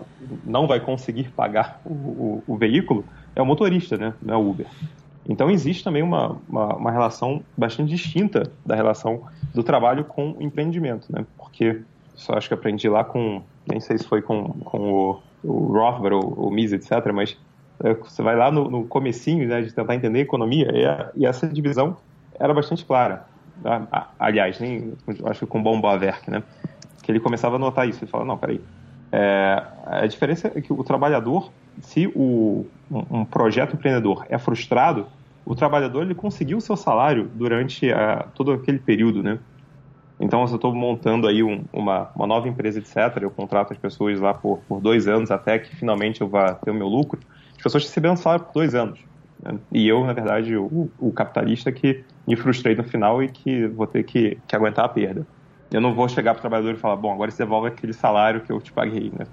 não 0.43 0.67
vai 0.67 0.79
conseguir 0.79 1.29
pagar 1.35 1.81
o, 1.85 1.93
o, 1.93 2.43
o 2.47 2.57
veículo 2.57 3.05
é 3.35 3.41
o 3.41 3.45
motorista, 3.45 3.97
né? 3.97 4.13
não 4.21 4.33
é 4.33 4.37
o 4.37 4.49
Uber. 4.49 4.67
Então 5.27 5.49
existe 5.49 5.83
também 5.83 6.01
uma, 6.01 6.37
uma, 6.49 6.75
uma, 6.75 6.91
relação 6.91 7.43
bastante 7.55 7.89
distinta 7.89 8.51
da 8.65 8.75
relação 8.75 9.27
do 9.53 9.61
trabalho 9.61 10.03
com 10.03 10.31
o 10.31 10.41
empreendimento, 10.41 11.05
né? 11.11 11.23
Porque 11.37 11.81
só 12.15 12.33
acho 12.33 12.47
que 12.47 12.53
aprendi 12.55 12.89
lá 12.89 13.03
com, 13.03 13.43
nem 13.67 13.79
sei 13.79 13.99
se 13.99 14.07
foi 14.07 14.23
com, 14.23 14.45
com 14.49 14.91
o, 14.91 15.21
o 15.43 15.67
Rothbard 15.71 16.15
ou 16.15 16.47
o 16.47 16.51
Mises, 16.51 16.83
etc., 16.83 17.13
mas 17.13 17.37
é, 17.83 17.93
você 17.93 18.23
vai 18.23 18.35
lá 18.35 18.51
no, 18.51 18.71
no 18.71 18.85
comecinho 18.85 19.47
né, 19.47 19.61
de 19.61 19.71
tentar 19.71 19.93
entender 19.93 20.19
economia 20.19 20.71
e, 20.73 20.83
a, 20.83 21.11
e 21.15 21.25
essa 21.27 21.47
divisão 21.47 21.95
era 22.39 22.53
bastante 22.53 22.85
clara. 22.85 23.25
Aliás, 24.17 24.59
nem, 24.59 24.93
acho 25.25 25.41
que 25.41 25.45
com 25.45 25.61
Bom 25.61 25.81
Bawerk, 25.81 26.31
né? 26.31 26.41
Que 27.03 27.11
ele 27.11 27.19
começava 27.19 27.57
a 27.57 27.59
notar 27.59 27.87
isso. 27.87 28.03
Ele 28.03 28.11
fala, 28.11 28.23
não, 28.23 28.37
peraí, 28.37 28.61
é, 29.11 29.63
a 29.85 30.07
diferença 30.07 30.51
é 30.55 30.61
que 30.61 30.71
o 30.71 30.83
trabalhador, 30.83 31.51
se 31.81 32.07
o, 32.15 32.65
um, 32.89 33.19
um 33.19 33.25
projeto 33.25 33.75
empreendedor 33.75 34.25
é 34.29 34.37
frustrado, 34.37 35.07
o 35.45 35.55
trabalhador 35.55 36.03
ele 36.03 36.15
conseguiu 36.15 36.57
o 36.57 36.61
seu 36.61 36.77
salário 36.77 37.29
durante 37.33 37.91
a, 37.91 38.27
todo 38.35 38.51
aquele 38.51 38.79
período, 38.79 39.23
né? 39.23 39.39
Então, 40.19 40.45
se 40.45 40.53
eu 40.53 40.57
estou 40.57 40.75
montando 40.75 41.27
aí 41.27 41.41
um, 41.41 41.63
uma, 41.71 42.09
uma 42.13 42.27
nova 42.27 42.47
empresa, 42.47 42.79
etc., 42.79 43.21
eu 43.21 43.31
contrato 43.31 43.71
as 43.71 43.79
pessoas 43.79 44.19
lá 44.19 44.33
por, 44.33 44.59
por 44.67 44.81
dois 44.81 45.07
anos 45.07 45.31
até 45.31 45.57
que 45.57 45.73
finalmente 45.75 46.21
eu 46.21 46.27
vá 46.27 46.53
ter 46.53 46.71
o 46.71 46.73
meu 46.73 46.87
lucro, 46.87 47.19
as 47.55 47.63
pessoas 47.63 47.83
recebendo 47.83 48.17
salário 48.17 48.45
por 48.45 48.53
dois 48.53 48.75
anos. 48.75 48.99
Né? 49.41 49.57
E 49.71 49.87
eu, 49.87 50.05
na 50.05 50.13
verdade, 50.13 50.55
o, 50.55 50.89
o, 50.99 51.11
capitalista 51.11 51.71
que 51.71 52.03
me 52.27 52.35
frustrei 52.35 52.75
no 52.75 52.83
final 52.83 53.23
e 53.23 53.29
que 53.29 53.67
vou 53.67 53.87
ter 53.87 54.03
que, 54.03 54.37
que 54.47 54.55
aguentar 54.55 54.85
a 54.85 54.89
perda. 54.89 55.25
Eu 55.71 55.81
não 55.81 55.93
vou 55.93 56.09
chegar 56.09 56.33
para 56.33 56.39
o 56.39 56.41
trabalhador 56.41 56.73
e 56.73 56.77
falar, 56.77 56.95
bom, 56.95 57.13
agora 57.13 57.31
você 57.31 57.43
devolve 57.43 57.67
aquele 57.67 57.93
salário 57.93 58.41
que 58.41 58.51
eu 58.51 58.59
te 58.59 58.71
paguei, 58.71 59.11
né? 59.17 59.25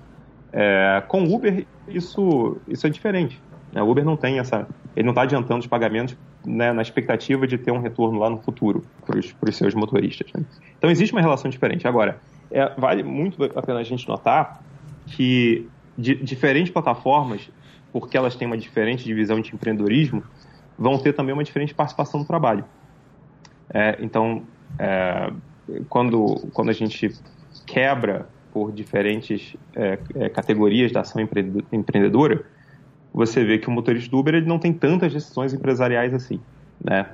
É, 0.53 1.03
com 1.09 1.23
o 1.23 1.35
Uber, 1.35 1.67
isso, 1.89 2.57
isso 2.69 2.87
é 2.87 2.91
diferente. 2.91 3.41
Né? 3.73 3.83
O 3.83 3.91
Uber 3.91 4.05
não 4.05 4.17
tem 4.17 4.39
essa. 4.39 4.67
Ele 4.95 5.05
não 5.05 5.13
está 5.13 5.23
adiantando 5.23 5.61
os 5.61 5.67
pagamentos 5.67 6.17
né, 6.45 6.73
na 6.73 6.81
expectativa 6.81 7.47
de 7.47 7.59
ter 7.59 7.73
um 7.73 7.81
retorno 7.81 8.19
lá 8.19 8.31
no 8.31 8.39
futuro 8.39 8.85
para 9.05 9.19
os 9.19 9.57
seus 9.57 9.75
motoristas. 9.75 10.33
Né? 10.33 10.45
Então 10.79 10.91
existe 10.91 11.13
uma 11.13 11.21
relação 11.21 11.51
diferente. 11.51 11.87
Agora, 11.87 12.19
é, 12.51 12.73
vale 12.79 13.03
muito 13.03 13.43
a 13.45 13.63
pena 13.63 13.81
a 13.81 13.83
gente 13.83 14.09
notar 14.09 14.63
que 15.07 15.69
de, 15.97 16.15
diferentes 16.15 16.73
plataformas, 16.73 17.51
porque 17.99 18.15
elas 18.15 18.37
têm 18.37 18.47
uma 18.47 18.59
diferente 18.59 19.03
divisão 19.05 19.41
de 19.41 19.55
empreendedorismo, 19.55 20.23
vão 20.79 20.99
ter 20.99 21.15
também 21.15 21.33
uma 21.33 21.43
diferente 21.43 21.73
participação 21.73 22.21
no 22.21 22.27
trabalho. 22.27 22.63
É, 23.73 23.97
então, 24.03 24.43
é, 24.79 25.33
quando, 25.89 26.47
quando 26.53 26.69
a 26.69 26.75
gente 26.75 27.11
quebra 27.65 28.29
por 28.53 28.71
diferentes 28.71 29.57
é, 29.75 29.99
é, 30.15 30.29
categorias 30.29 30.93
da 30.93 31.01
ação 31.01 31.27
empreendedora, 31.73 32.45
você 33.15 33.43
vê 33.43 33.57
que 33.57 33.67
o 33.67 33.71
motorista 33.71 34.11
do 34.11 34.19
Uber 34.19 34.35
ele 34.35 34.47
não 34.47 34.59
tem 34.59 34.75
tantas 34.75 35.11
decisões 35.15 35.55
empresariais 35.55 36.13
assim. 36.13 36.39
Né? 36.85 37.07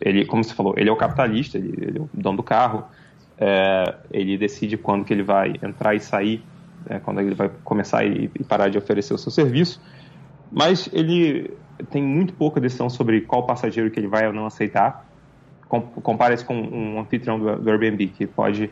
Ele, 0.00 0.24
como 0.24 0.42
você 0.42 0.54
falou, 0.54 0.72
ele 0.78 0.88
é 0.88 0.92
o 0.92 0.96
capitalista, 0.96 1.58
ele, 1.58 1.74
ele 1.76 1.98
é 1.98 2.00
o 2.00 2.08
dono 2.14 2.38
do 2.38 2.42
carro, 2.42 2.86
é, 3.36 3.96
ele 4.10 4.38
decide 4.38 4.78
quando 4.78 5.04
que 5.04 5.12
ele 5.12 5.22
vai 5.22 5.56
entrar 5.62 5.94
e 5.94 6.00
sair, 6.00 6.42
né? 6.88 7.02
quando 7.04 7.20
ele 7.20 7.34
vai 7.34 7.50
começar 7.64 8.02
e, 8.02 8.30
e, 8.34 8.44
parar 8.44 8.70
de 8.70 8.78
oferecer 8.78 9.12
o 9.12 9.18
seu 9.18 9.30
serviço, 9.30 9.78
mas 10.52 10.88
ele 10.92 11.50
tem 11.90 12.02
muito 12.02 12.34
pouca 12.34 12.60
decisão 12.60 12.90
sobre 12.90 13.22
qual 13.22 13.44
passageiro 13.44 13.90
que 13.90 13.98
ele 13.98 14.06
vai 14.06 14.26
ou 14.26 14.32
não 14.32 14.46
aceitar. 14.46 15.06
Compara 15.68 16.34
isso 16.34 16.44
com 16.44 16.54
um 16.54 17.00
anfitrião 17.00 17.38
do, 17.38 17.56
do 17.56 17.70
Airbnb, 17.70 18.08
que 18.08 18.26
pode 18.26 18.70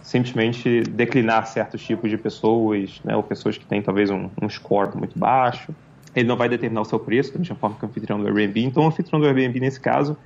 simplesmente 0.00 0.80
declinar 0.82 1.46
certos 1.46 1.84
tipos 1.84 2.08
de 2.08 2.16
pessoas, 2.16 3.00
né, 3.04 3.14
ou 3.16 3.22
pessoas 3.22 3.58
que 3.58 3.66
têm 3.66 3.82
talvez 3.82 4.10
um, 4.10 4.30
um 4.40 4.48
score 4.48 4.96
muito 4.96 5.18
baixo, 5.18 5.74
ele 6.14 6.26
não 6.26 6.36
vai 6.36 6.48
determinar 6.48 6.80
o 6.80 6.84
seu 6.84 6.98
preço, 6.98 7.32
da 7.32 7.38
mesma 7.38 7.56
forma 7.56 7.76
que 7.76 7.84
o 7.84 7.88
anfitrião 7.88 8.18
do 8.18 8.26
Airbnb. 8.26 8.64
Então, 8.64 8.84
o 8.84 8.86
anfitrião 8.86 9.20
do 9.20 9.26
Airbnb, 9.26 9.60
nesse 9.60 9.78
caso, 9.78 10.16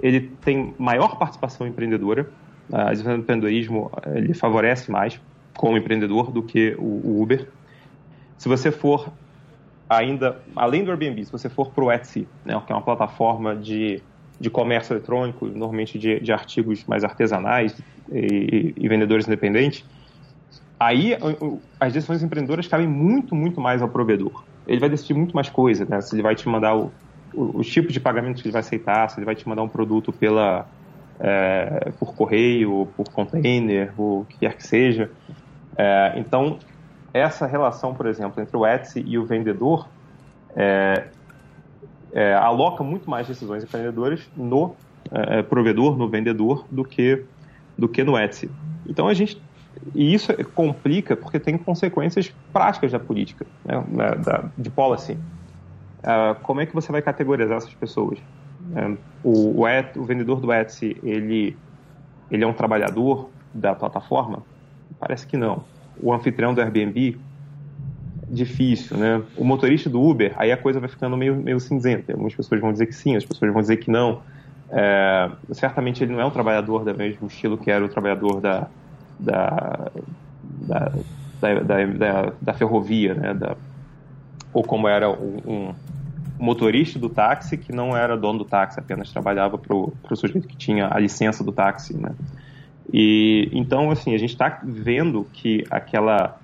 ele 0.00 0.32
tem 0.44 0.74
maior 0.78 1.16
participação 1.16 1.66
empreendedora. 1.66 2.28
A 2.72 2.92
do 2.92 3.12
empreendedorismo 3.12 3.90
ele 4.14 4.34
favorece 4.34 4.90
mais 4.90 5.20
como 5.56 5.76
empreendedor 5.76 6.30
do 6.30 6.42
que 6.42 6.74
o, 6.78 7.22
Uber. 7.22 7.48
Se 8.36 8.48
você 8.48 8.70
for 8.70 9.12
ainda, 9.88 10.38
além 10.54 10.84
do 10.84 10.90
Airbnb, 10.90 11.24
se 11.24 11.32
você 11.32 11.48
for 11.48 11.70
para 11.70 11.84
o 11.84 11.92
Etsy, 11.92 12.26
né, 12.44 12.60
que 12.66 12.72
é 12.72 12.74
uma 12.74 12.82
plataforma 12.82 13.56
de, 13.56 14.02
de 14.38 14.50
comércio 14.50 14.92
eletrônico, 14.92 15.46
normalmente 15.46 15.98
de, 15.98 16.20
de 16.20 16.32
artigos 16.32 16.84
mais 16.86 17.04
artesanais 17.04 17.76
e, 18.12 18.74
e 18.76 18.88
vendedores 18.88 19.26
independentes, 19.26 19.84
aí 20.78 21.16
as 21.80 21.92
decisões 21.92 22.22
empreendedoras 22.22 22.66
cabem 22.68 22.86
muito, 22.86 23.34
muito 23.34 23.60
mais 23.60 23.82
ao 23.82 23.88
provedor 23.88 24.44
ele 24.68 24.78
vai 24.78 24.90
decidir 24.90 25.14
muito 25.14 25.34
mais 25.34 25.48
coisa, 25.48 25.86
né? 25.88 26.00
Se 26.02 26.14
ele 26.14 26.22
vai 26.22 26.34
te 26.34 26.46
mandar 26.46 26.76
o, 26.76 26.92
o, 27.34 27.58
os 27.58 27.66
tipos 27.66 27.92
de 27.92 27.98
pagamentos 27.98 28.42
que 28.42 28.48
ele 28.48 28.52
vai 28.52 28.60
aceitar, 28.60 29.08
se 29.08 29.18
ele 29.18 29.24
vai 29.24 29.34
te 29.34 29.48
mandar 29.48 29.62
um 29.62 29.68
produto 29.68 30.12
pela 30.12 30.66
é, 31.18 31.90
por 31.98 32.14
correio, 32.14 32.86
por 32.94 33.08
container, 33.10 33.92
o 33.98 34.26
que 34.28 34.38
quer 34.38 34.54
que 34.54 34.64
seja. 34.64 35.10
É, 35.76 36.12
então, 36.16 36.58
essa 37.18 37.46
relação, 37.46 37.94
por 37.94 38.06
exemplo, 38.06 38.42
entre 38.42 38.56
o 38.56 38.66
Etsy 38.66 39.02
e 39.06 39.18
o 39.18 39.24
vendedor 39.24 39.88
é, 40.56 41.08
é 42.12 42.34
aloca 42.34 42.82
muito 42.82 43.08
mais 43.08 43.26
decisões 43.26 43.62
empreendedoras 43.62 44.28
no 44.36 44.74
é, 45.10 45.42
provedor, 45.42 45.96
no 45.96 46.08
vendedor, 46.08 46.64
do 46.70 46.84
que, 46.84 47.24
do 47.76 47.88
que 47.88 48.02
no 48.02 48.18
Etsy. 48.18 48.50
Então, 48.86 49.08
a 49.08 49.14
gente 49.14 49.40
e 49.94 50.14
isso 50.14 50.32
complica 50.54 51.16
porque 51.16 51.38
tem 51.38 51.56
consequências 51.56 52.34
práticas 52.52 52.92
da 52.92 52.98
política, 52.98 53.46
né, 53.64 54.14
da, 54.16 54.44
de 54.56 54.70
policy. 54.70 55.12
Uh, 55.12 56.34
como 56.42 56.60
é 56.60 56.66
que 56.66 56.74
você 56.74 56.90
vai 56.92 57.02
categorizar 57.02 57.56
essas 57.56 57.74
pessoas? 57.74 58.18
Uh, 58.18 58.96
o, 59.22 59.60
o, 59.60 59.68
Et, 59.68 59.96
o, 59.96 60.04
vendedor 60.04 60.40
do 60.40 60.52
Etsy, 60.52 60.96
ele, 61.02 61.56
ele 62.30 62.44
é 62.44 62.46
um 62.46 62.52
trabalhador 62.52 63.30
da 63.52 63.74
plataforma? 63.74 64.42
Parece 64.98 65.26
que 65.26 65.36
não. 65.36 65.64
O 66.00 66.12
anfitrião 66.12 66.54
do 66.54 66.60
Airbnb? 66.60 67.18
Difícil, 68.30 68.96
né? 68.96 69.22
O 69.36 69.44
motorista 69.44 69.88
do 69.88 70.02
Uber, 70.02 70.34
aí 70.36 70.52
a 70.52 70.56
coisa 70.56 70.78
vai 70.78 70.88
ficando 70.88 71.16
meio, 71.16 71.34
meio 71.34 71.58
cinzenta. 71.58 72.12
Algumas 72.12 72.34
pessoas 72.34 72.60
vão 72.60 72.72
dizer 72.72 72.86
que 72.86 72.94
sim, 72.94 73.16
as 73.16 73.24
pessoas 73.24 73.52
vão 73.52 73.62
dizer 73.62 73.78
que 73.78 73.90
não. 73.90 74.22
É, 74.70 75.30
certamente 75.52 76.04
ele 76.04 76.12
não 76.12 76.20
é 76.20 76.26
um 76.26 76.30
trabalhador 76.30 76.84
do 76.84 76.94
mesmo 76.94 77.26
estilo 77.26 77.56
que 77.56 77.70
era 77.70 77.82
o 77.82 77.88
trabalhador 77.88 78.40
da, 78.40 78.68
da, 79.18 79.90
da, 80.42 80.92
da, 81.40 81.86
da, 81.86 82.32
da 82.40 82.52
ferrovia, 82.52 83.14
né? 83.14 83.32
Da, 83.32 83.56
ou 84.52 84.62
como 84.62 84.88
era 84.88 85.10
um, 85.10 85.40
um, 85.46 85.74
motorista 86.38 86.98
do 86.98 87.08
táxi 87.08 87.56
que 87.56 87.72
não 87.72 87.96
era 87.96 88.16
dono 88.16 88.40
do 88.40 88.44
táxi, 88.44 88.78
apenas 88.78 89.10
trabalhava 89.10 89.58
para 89.58 89.74
o 89.74 90.16
sujeito 90.16 90.46
que 90.46 90.56
tinha 90.56 90.88
a 90.90 90.98
licença 90.98 91.42
do 91.42 91.52
táxi, 91.52 91.96
né? 91.96 92.10
E 92.92 93.48
então 93.52 93.90
assim 93.90 94.14
a 94.14 94.18
gente 94.18 94.30
está 94.30 94.60
vendo 94.62 95.26
que 95.32 95.64
aquela 95.70 96.40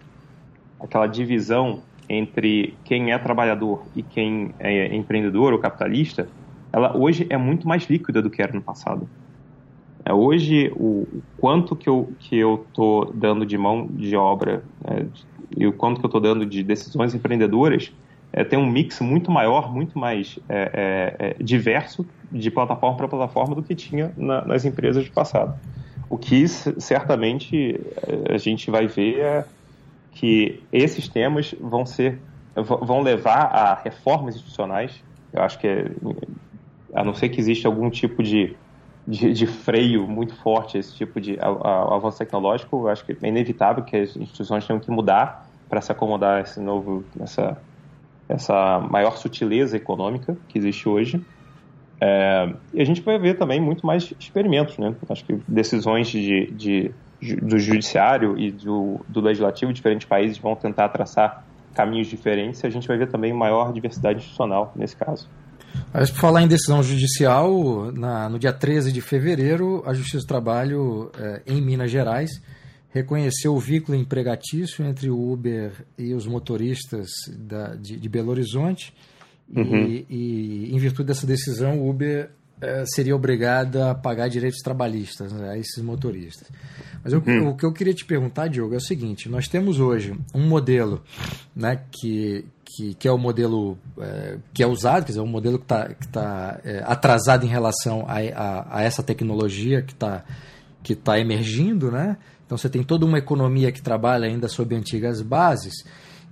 aquela 0.79 1.07
divisão 1.07 1.83
entre 2.09 2.75
quem 2.85 3.13
é 3.13 3.19
trabalhador 3.19 3.83
e 3.97 4.03
quem 4.03 4.55
é 4.59 4.95
empreendedor 4.95 5.53
ou 5.53 5.59
capitalista, 5.59 6.29
ela 6.73 6.97
hoje 6.97 7.27
é 7.31 7.37
muito 7.37 7.67
mais 7.67 7.85
líquida 7.85 8.21
do 8.21 8.29
que 8.29 8.43
era 8.43 8.53
no 8.53 8.61
passado. 8.61 9.09
É, 10.05 10.13
hoje, 10.13 10.71
o, 10.77 11.07
quanto 11.39 11.75
que 11.75 11.89
eu 11.89 12.13
que 12.19 12.37
eu 12.37 12.67
tô 12.75 13.11
dando 13.15 13.47
de 13.47 13.57
mão 13.57 13.87
de 13.87 14.15
obra 14.15 14.63
é, 14.85 15.07
e 15.57 15.67
o 15.67 15.73
quanto 15.73 15.99
que 15.99 16.05
eu 16.05 16.09
estou 16.09 16.21
dando 16.21 16.45
de 16.45 16.63
decisões 16.63 17.15
empreendedoras 17.15 17.91
é, 18.31 18.45
tem 18.45 18.59
um 18.59 18.69
mix 18.69 19.01
muito 19.01 19.31
maior, 19.31 19.73
muito 19.73 19.99
mais 19.99 20.39
é, 20.49 21.17
é, 21.19 21.27
é 21.31 21.43
diverso 21.43 22.05
de 22.31 22.51
plataforma 22.51 22.97
para 22.97 23.09
plataforma 23.09 23.55
do 23.55 23.63
que 23.63 23.75
tinha 23.75 24.13
na, 24.17 24.45
nas 24.45 24.65
empresas 24.65 25.05
do 25.07 25.13
passado. 25.13 25.59
O 26.15 26.17
que 26.17 26.47
certamente 26.47 27.81
é, 28.07 28.35
a 28.35 28.39
gente 28.39 28.71
vai 28.71 28.87
ver 28.87 29.19
é 29.19 29.45
que 30.13 30.63
esses 30.73 31.09
temas 31.09 31.53
vão 31.61 31.85
ser 31.85 32.21
vão 32.55 33.01
levar 33.01 33.47
a 33.47 33.75
reformas 33.75 34.37
institucionais. 34.37 35.03
Eu 35.33 35.43
acho 35.43 35.59
que, 35.59 35.67
é, 35.67 35.91
a 36.95 37.03
não 37.03 37.15
ser 37.15 37.31
que 37.31 37.41
exista 37.41 37.67
algum 37.67 37.91
tipo 37.91 38.23
de, 38.23 38.55
de, 39.05 39.33
de 39.33 39.45
freio 39.45 40.07
muito 40.07 40.37
forte, 40.37 40.79
esse 40.79 40.95
tipo 40.95 41.21
de 41.21 41.37
a, 41.41 41.49
a, 41.49 41.97
avanço 41.97 42.19
tecnológico, 42.19 42.77
eu 42.77 42.89
acho 42.91 43.05
que 43.05 43.17
é 43.21 43.29
inevitável 43.29 43.83
que 43.83 43.97
as 43.97 44.17
instituições 44.17 44.65
tenham 44.65 44.79
que 44.79 44.93
mudar 44.93 45.51
para 45.69 45.81
se 45.81 45.91
acomodar 45.91 46.37
a 46.37 46.41
esse 46.43 46.61
novo, 46.61 47.03
essa, 47.19 47.61
essa 48.29 48.79
maior 48.89 49.17
sutileza 49.17 49.77
econômica 49.77 50.37
que 50.47 50.59
existe 50.59 50.89
hoje. 50.89 51.21
É, 52.01 52.53
e 52.73 52.83
a 52.83 52.85
gente 52.85 53.01
vai 53.01 53.19
ver 53.19 53.39
também 53.39 53.61
muito 53.61 53.87
mais 53.87 54.13
experimentos, 54.19 54.77
né? 54.79 54.95
Acho 55.09 55.25
que 55.25 55.39
decisões 55.47 56.09
de, 56.09 56.51
de 56.53 56.91
do 57.43 57.59
judiciário 57.59 58.39
e 58.39 58.51
do, 58.51 59.01
do 59.09 59.21
legislativo 59.21 59.73
de 59.73 59.77
diferentes 59.77 60.07
países 60.07 60.37
vão 60.37 60.55
tentar 60.55 60.89
traçar 60.91 61.45
caminhos 61.75 62.07
diferentes 62.07 62.63
e 62.63 62.67
a 62.67 62.71
gente 62.71 62.87
vai 62.87 62.99
ver 62.99 63.09
também 63.09 63.33
maior 63.33 63.73
diversidade 63.73 64.19
institucional 64.19 64.73
nesse 64.77 64.97
caso. 64.97 65.29
Mas 65.93 66.11
por 66.11 66.21
falar 66.21 66.43
em 66.43 66.49
decisão 66.49 66.83
judicial, 66.83 67.91
na, 67.93 68.29
no 68.29 68.39
dia 68.39 68.53
13 68.53 68.93
de 68.93 69.01
fevereiro, 69.01 69.83
a 69.87 69.93
Justiça 69.93 70.19
do 70.19 70.27
Trabalho 70.27 71.11
é, 71.19 71.43
em 71.47 71.61
Minas 71.61 71.91
Gerais 71.91 72.31
reconheceu 72.91 73.55
o 73.55 73.59
vínculo 73.59 73.99
empregatício 73.99 74.85
entre 74.85 75.11
o 75.11 75.33
Uber 75.33 75.73
e 75.99 76.15
os 76.15 76.29
motoristas 76.29 77.09
da, 77.37 77.75
de, 77.75 77.97
de, 77.99 78.09
Belo 78.09 78.31
Horizonte 78.31 78.95
uhum. 79.49 79.87
e, 79.87 80.07
e, 80.09 80.75
em 80.75 80.79
virtude 80.79 81.09
dessa 81.09 81.27
decisão, 81.27 81.81
o 81.81 81.91
Uber 81.91 82.31
é, 82.61 82.85
seria 82.87 83.15
obrigada 83.15 83.91
a 83.91 83.95
pagar 83.95 84.29
direitos 84.29 84.61
trabalhistas 84.61 85.33
né, 85.33 85.51
a 85.51 85.59
esses 85.59 85.83
motoristas. 85.83 86.49
Mas 87.03 87.13
eu, 87.13 87.23
hum. 87.27 87.49
o 87.49 87.57
que 87.57 87.67
eu 87.67 87.73
queria 87.73 87.93
te 87.93 88.05
perguntar, 88.05 88.49
Diogo, 88.49 88.75
é 88.75 88.79
o 88.79 88.81
seguinte: 88.81 89.29
nós 89.29 89.47
temos 89.49 89.79
hoje 89.81 90.15
um 90.35 90.47
modelo 90.47 91.03
né, 91.55 91.81
que, 91.91 92.47
que, 92.65 92.95
que 92.95 93.07
é 93.07 93.13
o 93.13 93.19
modelo 93.19 93.77
é, 93.99 94.39
que 94.53 94.63
é 94.63 94.67
usado, 94.67 95.05
quer 95.05 95.13
dizer, 95.13 95.21
um 95.21 95.27
modelo 95.27 95.59
que 95.59 95.65
está 95.65 95.89
que 95.89 96.09
tá, 96.09 96.61
é, 96.65 96.83
atrasado 96.87 97.45
em 97.45 97.49
relação 97.49 98.07
a, 98.09 98.19
a, 98.19 98.79
a 98.79 98.83
essa 98.83 99.03
tecnologia 99.03 99.83
que 99.83 99.93
está 99.93 100.25
que 100.83 100.95
tá 100.95 101.19
emergindo, 101.19 101.91
né? 101.91 102.17
Então 102.47 102.57
você 102.57 102.69
tem 102.69 102.83
toda 102.83 103.05
uma 103.05 103.19
economia 103.19 103.73
que 103.73 103.83
trabalha 103.83 104.27
ainda 104.27 104.49
sob 104.49 104.75
antigas 104.75 105.21
bases. 105.21 105.85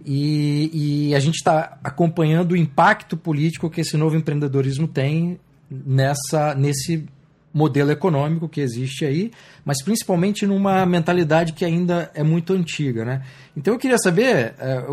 E, 0.04 1.08
e 1.08 1.14
a 1.14 1.20
gente 1.20 1.36
está 1.36 1.78
acompanhando 1.82 2.52
o 2.52 2.56
impacto 2.56 3.16
político 3.16 3.70
que 3.70 3.80
esse 3.80 3.96
novo 3.96 4.16
empreendedorismo 4.16 4.88
tem 4.88 5.38
nessa, 5.70 6.54
nesse 6.54 7.06
modelo 7.52 7.90
econômico 7.90 8.48
que 8.48 8.60
existe 8.60 9.04
aí, 9.04 9.30
mas 9.64 9.82
principalmente 9.82 10.46
numa 10.46 10.86
mentalidade 10.86 11.52
que 11.52 11.64
ainda 11.64 12.10
é 12.14 12.22
muito 12.22 12.52
antiga. 12.52 13.04
Né? 13.04 13.22
Então 13.56 13.74
eu 13.74 13.78
queria 13.78 13.98
saber 13.98 14.54
é, 14.58 14.86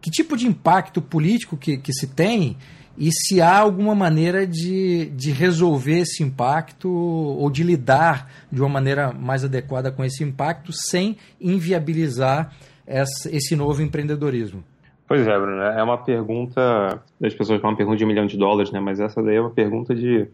que 0.00 0.10
tipo 0.10 0.36
de 0.36 0.46
impacto 0.46 1.00
político 1.00 1.56
que, 1.56 1.78
que 1.78 1.92
se 1.92 2.08
tem 2.08 2.56
e 2.96 3.10
se 3.12 3.40
há 3.40 3.58
alguma 3.58 3.94
maneira 3.94 4.46
de, 4.46 5.06
de 5.16 5.32
resolver 5.32 6.00
esse 6.00 6.22
impacto 6.22 6.88
ou 6.88 7.50
de 7.50 7.62
lidar 7.62 8.30
de 8.52 8.60
uma 8.60 8.68
maneira 8.68 9.12
mais 9.12 9.44
adequada 9.44 9.90
com 9.90 10.04
esse 10.04 10.22
impacto 10.22 10.72
sem 10.72 11.16
inviabilizar 11.40 12.52
esse 12.86 13.56
novo 13.56 13.82
empreendedorismo. 13.82 14.62
Pois 15.06 15.26
é, 15.26 15.38
Bruno, 15.38 15.60
é 15.60 15.82
uma 15.82 15.98
pergunta, 15.98 17.02
as 17.22 17.34
pessoas 17.34 17.60
falam 17.60 17.72
uma 17.72 17.76
pergunta 17.76 17.98
de 17.98 18.04
um 18.04 18.08
milhão 18.08 18.26
de 18.26 18.38
dólares, 18.38 18.72
né? 18.72 18.80
Mas 18.80 19.00
essa 19.00 19.22
daí 19.22 19.36
é 19.36 19.40
uma 19.40 19.50
pergunta 19.50 19.94
de 19.94 20.26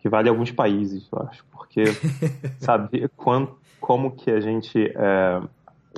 que 0.00 0.08
vale 0.08 0.28
alguns 0.28 0.50
países, 0.50 1.08
eu 1.10 1.22
acho, 1.22 1.44
porque 1.50 1.84
saber 2.60 3.10
como 3.16 4.10
que 4.10 4.30
a 4.30 4.40
gente 4.40 4.92
é, 4.94 5.40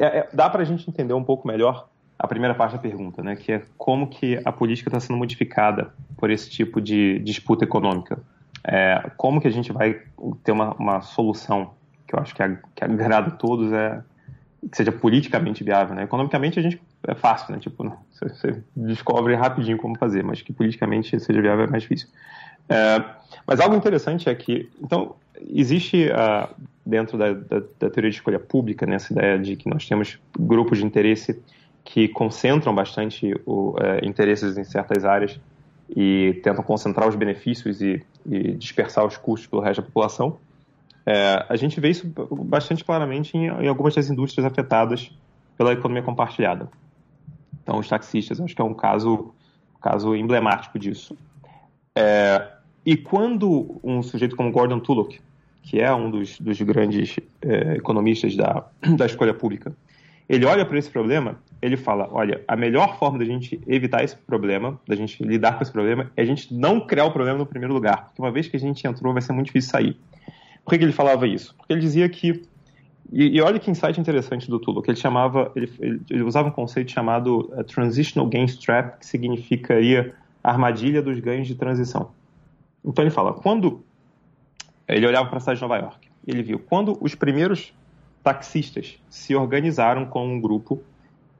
é, 0.00 0.18
é, 0.18 0.28
dá 0.33 0.48
para 0.48 0.62
a 0.62 0.64
gente 0.64 0.88
entender 0.88 1.14
um 1.14 1.24
pouco 1.24 1.46
melhor 1.46 1.88
a 2.18 2.26
primeira 2.26 2.54
parte 2.54 2.72
da 2.72 2.78
pergunta, 2.78 3.22
né? 3.22 3.37
Que 3.37 3.52
é 3.52 3.62
como 3.76 4.09
que 4.09 4.40
a 4.44 4.52
política 4.52 4.88
está 4.88 5.00
sendo 5.00 5.16
modificada 5.16 5.92
por 6.16 6.30
esse 6.30 6.48
tipo 6.48 6.80
de 6.80 7.18
disputa 7.20 7.64
econômica. 7.64 8.18
É, 8.62 9.11
como 9.16 9.40
que 9.40 9.48
a 9.48 9.50
gente 9.50 9.72
vai 9.72 10.00
ter 10.42 10.52
uma, 10.52 10.72
uma 10.74 11.00
solução 11.00 11.72
que 12.07 12.14
eu 12.14 12.20
acho 12.20 12.35
que, 12.35 12.42
a, 12.42 12.57
que 12.74 12.85
agrada 12.85 13.28
a 13.28 13.33
todos 13.33 13.72
é 13.72 14.02
que 14.70 14.77
seja 14.77 14.92
politicamente 14.92 15.62
viável, 15.62 15.94
né? 15.94 16.05
Economicamente 16.05 16.59
a 16.59 16.62
gente 16.62 16.81
é 17.07 17.14
fácil, 17.14 17.53
né? 17.53 17.59
Tipo, 17.59 17.96
você, 18.12 18.62
descobre 18.74 19.35
rapidinho 19.35 19.77
como 19.77 19.96
fazer, 19.98 20.22
mas 20.22 20.42
que 20.42 20.53
politicamente 20.53 21.18
seja 21.20 21.40
viável 21.40 21.64
é 21.64 21.68
mais 21.68 21.83
difícil. 21.83 22.09
É, 22.68 23.03
mas 23.46 23.61
algo 23.61 23.77
interessante 23.77 24.29
é 24.29 24.35
que, 24.35 24.70
então, 24.83 25.16
existe 25.50 26.09
uh, 26.09 26.48
dentro 26.85 27.18
da, 27.18 27.33
da, 27.33 27.62
da, 27.79 27.90
teoria 27.90 28.11
de 28.11 28.16
escolha 28.16 28.38
pública 28.38 28.87
né, 28.87 28.96
ideia 29.11 29.38
de 29.38 29.57
que 29.57 29.68
nós 29.68 29.87
temos 29.87 30.18
grupos 30.38 30.79
de 30.79 30.85
interesse 30.85 31.40
que 31.85 32.09
concentram 32.09 32.74
bastante 32.74 33.35
o, 33.44 33.70
uh, 33.72 34.03
interesses 34.03 34.57
em 34.57 34.64
certas 34.64 35.05
áreas 35.05 35.38
e 35.94 36.40
tentam 36.42 36.64
concentrar 36.64 37.07
os 37.07 37.14
benefícios 37.14 37.83
e, 37.83 38.03
e 38.24 38.53
dispersar 38.53 39.05
os 39.05 39.18
custos 39.18 39.46
pelo 39.46 39.61
resto 39.61 39.83
da 39.83 39.87
população. 39.87 40.38
É, 41.07 41.45
a 41.49 41.57
gente 41.57 41.79
vê 41.81 41.90
isso 41.90 42.11
bastante 42.45 42.85
claramente 42.85 43.37
em, 43.37 43.47
em, 43.47 43.69
algumas 43.69 43.95
das 43.95 44.09
indústrias 44.09 44.47
afetadas 44.47 45.11
pela 45.57 45.73
economia 45.73 46.03
compartilhada. 46.03 46.69
Então, 47.62 47.79
os 47.79 47.88
taxistas, 47.88 48.40
acho 48.40 48.55
que 48.55 48.61
é 48.61 48.64
um 48.64 48.75
caso, 48.75 49.35
caso 49.81 50.14
emblemático 50.14 50.79
disso. 50.79 51.17
É, 51.95 52.51
e 52.85 52.97
quando 52.97 53.81
um 53.83 54.03
sujeito 54.03 54.37
como 54.37 54.51
Gordon 54.51 54.81
Tullock, 54.81 55.21
que 55.62 55.81
é 55.81 55.93
um 55.95 56.11
dos, 56.11 56.38
dos 56.38 56.61
grandes 56.61 57.17
é, 57.40 57.77
economistas 57.77 58.37
da, 58.37 58.67
da 58.97 59.07
escolha 59.07 59.33
pública, 59.33 59.75
ele 60.29 60.47
olha 60.47 60.64
para 60.64 60.79
esse 60.79 60.90
problema, 60.90 61.38
ele 61.61 61.77
fala: 61.77 62.09
olha, 62.11 62.43
a 62.49 62.57
melhor 62.57 62.99
forma 62.99 63.19
da 63.19 63.25
gente 63.25 63.61
evitar 63.67 64.03
esse 64.03 64.17
problema, 64.17 64.81
da 64.87 64.97
gente 64.97 65.23
lidar 65.23 65.57
com 65.57 65.62
esse 65.62 65.73
problema, 65.73 66.11
é 66.17 66.23
a 66.23 66.25
gente 66.25 66.53
não 66.53 66.81
criar 66.81 67.05
o 67.05 67.11
problema 67.11 67.38
no 67.38 67.47
primeiro 67.47 67.75
lugar, 67.75 68.07
porque 68.07 68.23
uma 68.23 68.33
vez 68.33 68.49
que 68.49 68.57
a 68.57 68.61
gente 68.61 68.87
entrou, 68.87 69.12
vai 69.12 69.23
ser 69.23 69.33
muito 69.33 69.47
difícil 69.47 69.71
sair. 69.71 69.97
Por 70.64 70.70
que, 70.70 70.79
que 70.79 70.85
ele 70.85 70.92
falava 70.92 71.27
isso? 71.27 71.55
Porque 71.57 71.72
ele 71.72 71.81
dizia 71.81 72.09
que. 72.09 72.42
E, 73.12 73.37
e 73.37 73.40
olha 73.40 73.59
que 73.59 73.70
insight 73.70 74.00
interessante 74.00 74.48
do 74.48 74.59
Tulo, 74.59 74.83
que 74.83 74.90
ele 74.90 74.98
chamava. 74.98 75.53
Ele, 75.55 75.70
ele, 75.79 76.00
ele 76.11 76.22
usava 76.22 76.48
um 76.48 76.53
conceito 76.53 76.90
chamado 76.90 77.50
uh, 77.53 77.62
Transitional 77.64 78.29
Gains 78.29 78.57
Trap, 78.57 78.98
que 78.98 79.07
significaria 79.07 80.14
armadilha 80.42 81.03
dos 81.03 81.20
ganhos 81.20 81.46
de 81.46 81.55
transição. 81.55 82.11
Então 82.85 83.05
ele 83.05 83.11
fala: 83.11 83.35
quando. 83.35 83.85
Ele 84.87 85.07
olhava 85.07 85.27
para 85.29 85.38
a 85.38 85.40
cidade 85.40 85.59
de 85.59 85.62
Nova 85.62 85.79
York, 85.79 86.09
ele 86.27 86.42
viu 86.42 86.59
quando 86.59 86.98
os 87.00 87.14
primeiros 87.14 87.72
taxistas 88.22 88.98
se 89.09 89.35
organizaram 89.35 90.05
com 90.05 90.27
um 90.27 90.38
grupo 90.38 90.83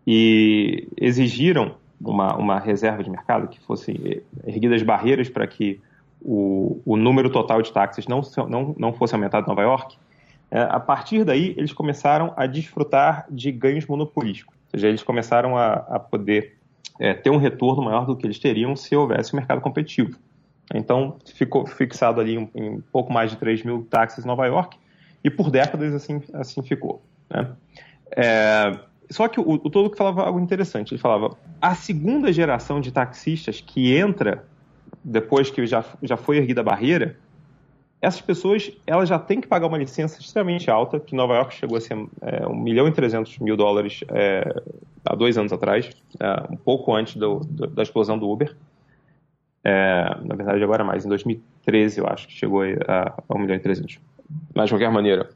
e 0.07 0.89
exigiram 0.97 1.77
uma, 2.01 2.37
uma 2.37 2.59
reserva 2.59 3.03
de 3.03 3.11
mercado, 3.11 3.49
que 3.49 3.61
fossem 3.61 4.23
erguidas 4.47 4.83
barreiras 4.83 5.29
para 5.29 5.47
que 5.47 5.81
o, 6.25 6.81
o 6.85 6.97
número 6.97 7.31
total 7.31 7.61
de 7.61 7.73
táxis 7.73 8.07
não, 8.07 8.23
não, 8.49 8.75
não 8.79 8.93
fosse 8.93 9.15
aumentado 9.15 9.45
em 9.45 9.49
Nova 9.49 9.63
York, 9.63 9.97
é, 10.51 10.61
a 10.61 10.81
partir 10.81 11.25
daí 11.25 11.55
eles 11.57 11.73
começaram 11.73 12.33
a 12.37 12.47
desfrutar 12.47 13.27
de 13.31 13.53
ganhos 13.53 13.87
monopolísticos. 13.87 14.55
Ou 14.55 14.71
seja, 14.71 14.89
eles 14.89 15.03
começaram 15.03 15.57
a, 15.57 15.73
a 15.73 15.99
poder 15.99 16.57
é, 16.99 17.13
ter 17.13 17.31
um 17.31 17.37
retorno 17.37 17.83
maior 17.83 18.07
do 18.07 18.17
que 18.17 18.27
eles 18.27 18.39
teriam 18.39 18.75
se 18.75 18.97
houvesse 18.97 19.35
um 19.35 19.37
mercado 19.37 19.61
competitivo. 19.61 20.19
Então, 20.73 21.17
ficou 21.35 21.67
fixado 21.67 22.21
ali 22.21 22.37
em, 22.37 22.51
em 22.55 22.81
pouco 22.93 23.13
mais 23.13 23.31
de 23.31 23.37
3 23.37 23.63
mil 23.65 23.87
táxis 23.89 24.25
em 24.25 24.27
Nova 24.27 24.47
York, 24.47 24.79
e 25.23 25.31
por 25.31 25.51
décadas 25.51 25.95
assim, 25.95 26.23
assim 26.33 26.63
ficou. 26.63 27.03
Né? 27.31 27.51
É, 28.17 28.79
só 29.11 29.29
que 29.29 29.41
o, 29.41 29.45
o 29.53 29.71
Todo 29.71 29.95
falava 29.97 30.23
algo 30.23 30.41
interessante. 30.41 30.93
Ele 30.93 31.01
falava: 31.01 31.37
a 31.61 31.75
segunda 31.75 32.33
geração 32.33 32.81
de 32.81 32.93
taxistas 32.93 33.61
que 33.61 33.95
entra 33.95 34.45
depois 35.05 35.51
que 35.51 35.67
já, 35.67 35.85
já 36.03 36.17
foi 36.17 36.39
erguida 36.39 36.63
a 36.63 36.65
barreira, 36.65 37.17
essas 38.01 38.21
pessoas 38.21 38.71
elas 38.87 39.09
já 39.09 39.19
têm 39.19 39.41
que 39.41 39.49
pagar 39.49 39.67
uma 39.67 39.79
licença 39.79 40.21
extremamente 40.21 40.71
alta, 40.71 41.01
que 41.01 41.15
Nova 41.15 41.35
York 41.35 41.55
chegou 41.55 41.77
a 41.77 41.81
ser 41.81 41.97
é, 42.23 42.47
1 42.47 42.55
milhão 42.55 42.89
e 42.89 42.93
300 42.93 43.39
mil 43.39 43.57
dólares 43.57 44.03
é, 44.09 44.63
há 45.05 45.15
dois 45.15 45.39
anos 45.39 45.53
atrás, 45.53 45.91
é, 46.21 46.53
um 46.53 46.57
pouco 46.57 46.95
antes 46.95 47.17
do, 47.17 47.41
do, 47.41 47.67
da 47.67 47.83
explosão 47.83 48.19
do 48.19 48.29
Uber. 48.29 48.55
É, 49.63 50.17
na 50.23 50.35
verdade, 50.35 50.63
agora 50.63 50.85
mais, 50.85 51.07
em 51.07 51.09
2013 51.09 52.01
eu 52.01 52.07
acho 52.07 52.29
que 52.29 52.35
chegou 52.35 52.63
a, 52.63 53.15
a 53.29 53.35
1 53.35 53.39
milhão 53.39 53.57
e 53.57 53.61
300. 53.61 53.99
Mas, 54.55 54.67
de 54.67 54.75
qualquer 54.75 54.91
maneira, 54.91 55.31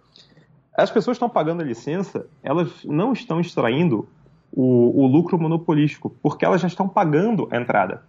as 0.76 0.90
pessoas 0.90 1.16
estão 1.16 1.28
pagando 1.28 1.62
a 1.62 1.64
licença, 1.64 2.26
elas 2.42 2.84
não 2.84 3.12
estão 3.12 3.40
extraindo 3.40 4.06
o, 4.52 5.04
o 5.04 5.06
lucro 5.06 5.38
monopolístico, 5.38 6.10
porque 6.22 6.44
elas 6.44 6.60
já 6.60 6.68
estão 6.68 6.88
pagando 6.88 7.48
a 7.50 7.56
entrada. 7.56 8.02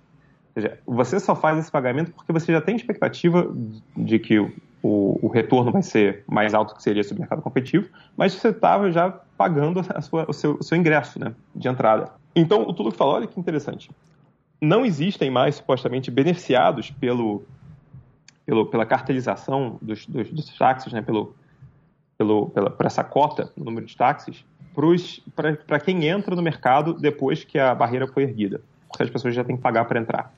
Ou 0.56 0.62
seja, 0.62 0.80
você 0.86 1.20
só 1.20 1.36
faz 1.36 1.58
esse 1.60 1.72
pagamento 1.72 2.12
porque 2.12 2.32
você 2.32 2.52
já 2.52 2.62
tem 2.62 2.76
expectativa 2.76 3.52
de 3.96 4.20
que 4.20 4.40
o, 4.82 5.20
o, 5.22 5.28
retorno 5.28 5.72
vai 5.72 5.82
ser 5.82 6.24
mais 6.28 6.54
alto 6.54 6.76
que 6.76 6.82
seria 6.82 7.04
se 7.04 7.14
o 7.14 7.18
mercado 7.18 7.42
competitivo, 7.42 7.90
mas 8.16 8.34
você 8.34 8.50
estava 8.50 8.92
já 8.92 9.12
pagando 9.38 9.82
sua, 10.02 10.26
o, 10.28 10.34
seu, 10.34 10.58
o, 10.60 10.64
seu, 10.64 10.78
ingresso 10.78 11.20
né, 11.20 11.34
de 11.56 11.68
entrada. 11.68 12.12
Então, 12.36 12.64
o 12.64 12.74
Tulo 12.74 12.92
falou, 12.92 13.16
olha 13.16 13.28
que 13.28 13.40
interessante, 13.40 13.90
não 14.62 14.86
existem 14.86 15.30
mais 15.30 15.56
supostamente 15.56 16.10
beneficiados 16.10 16.92
pelo, 16.92 17.44
pelo 18.46 18.66
pela 18.66 18.86
cartelização 18.86 19.78
dos, 19.82 20.06
dos, 20.06 20.30
dos 20.32 20.58
táxis, 20.58 20.94
né, 20.94 21.02
pelo, 21.02 21.36
pelo, 22.18 22.50
pela, 22.50 22.70
por 22.70 22.86
essa 22.86 23.04
cota 23.04 23.52
no 23.56 23.66
número 23.66 23.86
de 23.86 23.96
táxis, 23.96 24.46
para 25.68 25.80
quem 25.80 26.06
entra 26.08 26.36
no 26.36 26.42
mercado 26.42 26.94
depois 26.94 27.44
que 27.44 27.60
a 27.60 27.76
barreira 27.76 28.08
foi 28.08 28.24
erguida, 28.24 28.62
porque 28.88 29.04
as 29.04 29.10
pessoas 29.10 29.36
já 29.36 29.44
têm 29.44 29.58
que 29.58 29.62
pagar 29.62 29.86
para 29.86 30.00
entrar. 30.00 30.34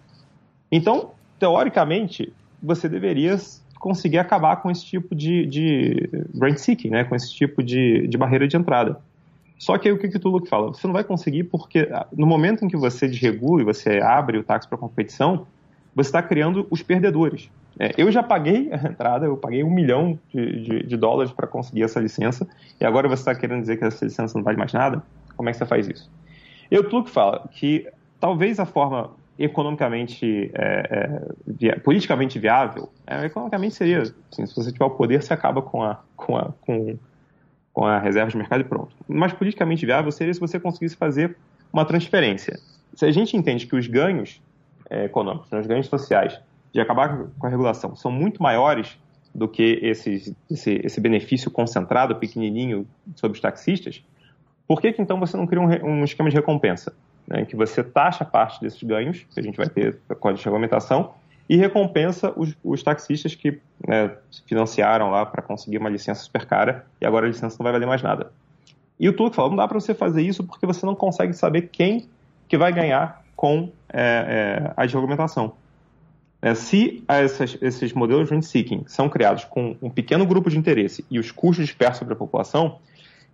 Então, 0.71 1.11
teoricamente, 1.39 2.31
você 2.61 2.87
deveria 2.87 3.37
conseguir 3.79 4.19
acabar 4.19 4.57
com 4.57 4.69
esse 4.69 4.85
tipo 4.85 5.15
de, 5.15 5.45
de 5.47 6.09
brand 6.33 6.55
seeking, 6.55 6.89
né? 6.89 7.03
com 7.03 7.15
esse 7.15 7.33
tipo 7.33 7.63
de, 7.63 8.07
de 8.07 8.17
barreira 8.17 8.47
de 8.47 8.55
entrada. 8.55 9.01
Só 9.57 9.77
que 9.77 9.87
aí 9.87 9.93
o 9.93 9.97
que, 9.97 10.07
que 10.07 10.27
o 10.27 10.29
Luke 10.29 10.47
fala? 10.47 10.67
Você 10.67 10.87
não 10.87 10.93
vai 10.93 11.03
conseguir 11.03 11.43
porque 11.45 11.89
ah, 11.91 12.07
no 12.15 12.25
momento 12.25 12.63
em 12.63 12.67
que 12.67 12.77
você 12.77 13.07
desregula 13.07 13.61
e 13.61 13.65
você 13.65 13.99
abre 13.99 14.37
o 14.37 14.43
táxi 14.43 14.67
para 14.67 14.77
competição, 14.77 15.45
você 15.95 16.09
está 16.09 16.21
criando 16.21 16.65
os 16.69 16.81
perdedores. 16.81 17.49
É, 17.79 17.91
eu 17.97 18.11
já 18.11 18.21
paguei 18.21 18.71
a 18.71 18.87
entrada, 18.87 19.25
eu 19.25 19.37
paguei 19.37 19.63
um 19.63 19.69
milhão 19.69 20.19
de, 20.33 20.63
de, 20.63 20.83
de 20.83 20.97
dólares 20.97 21.31
para 21.31 21.47
conseguir 21.47 21.83
essa 21.83 21.99
licença, 21.99 22.47
e 22.79 22.85
agora 22.85 23.07
você 23.07 23.21
está 23.21 23.35
querendo 23.35 23.61
dizer 23.61 23.77
que 23.77 23.85
essa 23.85 24.03
licença 24.03 24.37
não 24.37 24.43
vale 24.43 24.57
mais 24.57 24.73
nada? 24.73 25.03
Como 25.35 25.47
é 25.47 25.51
que 25.51 25.57
você 25.57 25.65
faz 25.65 25.87
isso? 25.87 26.09
E 26.69 26.77
o 26.77 26.89
Luke 26.89 27.09
fala 27.09 27.47
que 27.51 27.87
talvez 28.19 28.59
a 28.59 28.65
forma 28.65 29.11
economicamente, 29.37 30.51
é, 30.53 31.23
é, 31.61 31.79
politicamente 31.79 32.37
viável, 32.37 32.89
é, 33.07 33.25
economicamente 33.25 33.75
seria, 33.75 34.01
assim, 34.01 34.45
se 34.45 34.55
você 34.55 34.71
tiver 34.71 34.85
o 34.85 34.91
poder, 34.91 35.21
você 35.21 35.33
acaba 35.33 35.61
com 35.61 35.83
a, 35.83 35.99
com, 36.15 36.37
a, 36.37 36.53
com, 36.61 36.97
com 37.73 37.85
a 37.85 37.99
reserva 37.99 38.29
de 38.29 38.37
mercado 38.37 38.61
e 38.61 38.63
pronto. 38.63 38.93
Mas 39.07 39.33
politicamente 39.33 39.85
viável 39.85 40.11
seria 40.11 40.33
se 40.33 40.39
você 40.39 40.59
conseguisse 40.59 40.95
fazer 40.95 41.35
uma 41.71 41.85
transferência. 41.85 42.59
Se 42.93 43.05
a 43.05 43.11
gente 43.11 43.35
entende 43.35 43.65
que 43.65 43.75
os 43.75 43.87
ganhos 43.87 44.41
é, 44.89 45.05
econômicos, 45.05 45.49
né, 45.49 45.59
os 45.59 45.67
ganhos 45.67 45.87
sociais 45.87 46.39
de 46.73 46.79
acabar 46.79 47.25
com 47.37 47.47
a 47.47 47.49
regulação 47.49 47.95
são 47.95 48.11
muito 48.11 48.41
maiores 48.41 48.97
do 49.33 49.47
que 49.47 49.79
esse, 49.81 50.35
esse 50.49 50.99
benefício 50.99 51.49
concentrado, 51.49 52.17
pequenininho, 52.17 52.85
sobre 53.15 53.35
os 53.35 53.41
taxistas, 53.41 54.03
por 54.67 54.81
que, 54.81 54.93
que 54.93 55.01
então 55.01 55.19
você 55.19 55.35
não 55.35 55.45
cria 55.45 55.61
um, 55.61 55.99
um 55.99 56.03
esquema 56.03 56.29
de 56.29 56.35
recompensa? 56.35 56.93
Né, 57.27 57.41
em 57.41 57.45
que 57.45 57.55
você 57.55 57.83
taxa 57.83 58.25
parte 58.25 58.59
desses 58.61 58.81
ganhos, 58.83 59.25
que 59.33 59.39
a 59.39 59.43
gente 59.43 59.57
vai 59.57 59.69
ter 59.69 59.97
com 60.19 60.29
a 60.29 60.33
regulamentação, 60.33 61.13
e 61.49 61.57
recompensa 61.57 62.31
os, 62.35 62.55
os 62.63 62.81
taxistas 62.81 63.35
que 63.35 63.59
né, 63.85 64.11
financiaram 64.47 65.09
lá 65.09 65.25
para 65.25 65.41
conseguir 65.41 65.79
uma 65.79 65.89
licença 65.89 66.23
super 66.23 66.45
cara 66.45 66.85
e 66.99 67.05
agora 67.05 67.25
a 67.25 67.29
licença 67.29 67.57
não 67.59 67.63
vai 67.63 67.73
valer 67.73 67.87
mais 67.87 68.01
nada. 68.01 68.31
E 68.97 69.09
o 69.09 69.13
Tuque 69.13 69.35
falou, 69.35 69.51
não 69.51 69.57
dá 69.57 69.67
para 69.67 69.79
você 69.79 69.93
fazer 69.93 70.21
isso 70.21 70.43
porque 70.43 70.65
você 70.65 70.85
não 70.85 70.95
consegue 70.95 71.33
saber 71.33 71.63
quem 71.63 72.07
que 72.47 72.57
vai 72.57 72.71
ganhar 72.71 73.21
com 73.35 73.69
é, 73.91 74.67
é, 74.67 74.73
a 74.77 74.85
desregulamentação. 74.85 75.53
É, 76.41 76.55
se 76.55 77.03
essas, 77.07 77.57
esses 77.61 77.93
modelos 77.93 78.29
de 78.29 78.33
rent-seeking 78.33 78.83
são 78.87 79.09
criados 79.09 79.43
com 79.43 79.75
um 79.81 79.89
pequeno 79.89 80.25
grupo 80.25 80.49
de 80.49 80.57
interesse 80.57 81.05
e 81.09 81.19
os 81.19 81.31
custos 81.31 81.65
dispersos 81.65 81.99
sobre 81.99 82.13
a 82.13 82.17
população, 82.17 82.79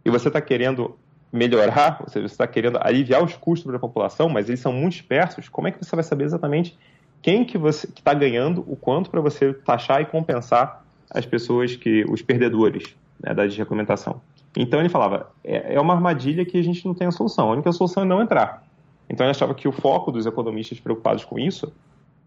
e 0.03 0.09
você 0.09 0.27
está 0.29 0.41
querendo 0.41 0.97
melhorar, 1.31 1.99
ou 2.01 2.09
seja, 2.09 2.27
você 2.27 2.33
está 2.33 2.47
querendo 2.47 2.79
aliviar 2.81 3.23
os 3.23 3.35
custos 3.35 3.65
para 3.65 3.77
a 3.77 3.79
população, 3.79 4.29
mas 4.29 4.47
eles 4.47 4.59
são 4.59 4.71
muito 4.71 4.93
dispersos, 4.93 5.49
como 5.49 5.67
é 5.67 5.71
que 5.71 5.83
você 5.83 5.95
vai 5.95 6.03
saber 6.03 6.23
exatamente 6.23 6.77
quem 7.21 7.43
que 7.43 7.57
você 7.57 7.87
está 7.87 8.13
ganhando, 8.13 8.63
o 8.67 8.75
quanto 8.75 9.09
para 9.09 9.19
você 9.19 9.53
taxar 9.53 10.01
e 10.01 10.05
compensar 10.05 10.85
as 11.09 11.25
pessoas 11.25 11.75
que, 11.75 12.05
os 12.09 12.21
perdedores 12.21 12.95
né, 13.19 13.33
da 13.33 13.45
desregulamentação? 13.45 14.21
Então 14.55 14.79
ele 14.79 14.89
falava, 14.89 15.31
é, 15.43 15.75
é 15.75 15.81
uma 15.81 15.93
armadilha 15.93 16.45
que 16.45 16.57
a 16.57 16.63
gente 16.63 16.85
não 16.85 16.93
tem 16.93 17.07
a 17.07 17.11
solução, 17.11 17.49
a 17.49 17.53
única 17.53 17.71
solução 17.71 18.03
é 18.03 18.05
não 18.05 18.21
entrar. 18.21 18.63
Então 19.09 19.25
ele 19.25 19.31
achava 19.31 19.53
que 19.53 19.67
o 19.67 19.71
foco 19.71 20.11
dos 20.11 20.25
economistas 20.25 20.79
preocupados 20.79 21.25
com 21.25 21.37
isso 21.37 21.71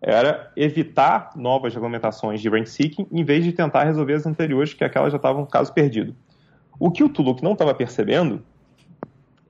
era 0.00 0.50
evitar 0.56 1.32
novas 1.36 1.74
regulamentações 1.74 2.40
de 2.40 2.48
rent 2.48 2.66
seeking 2.66 3.06
em 3.12 3.22
vez 3.22 3.44
de 3.44 3.52
tentar 3.52 3.84
resolver 3.84 4.14
as 4.14 4.26
anteriores, 4.26 4.72
que 4.72 4.82
aquelas 4.82 5.12
já 5.12 5.16
estavam 5.16 5.44
caso 5.44 5.72
perdido. 5.72 6.14
O 6.78 6.90
que 6.90 7.04
o 7.04 7.08
Tuluk 7.08 7.42
não 7.42 7.52
estava 7.52 7.74
percebendo 7.74 8.42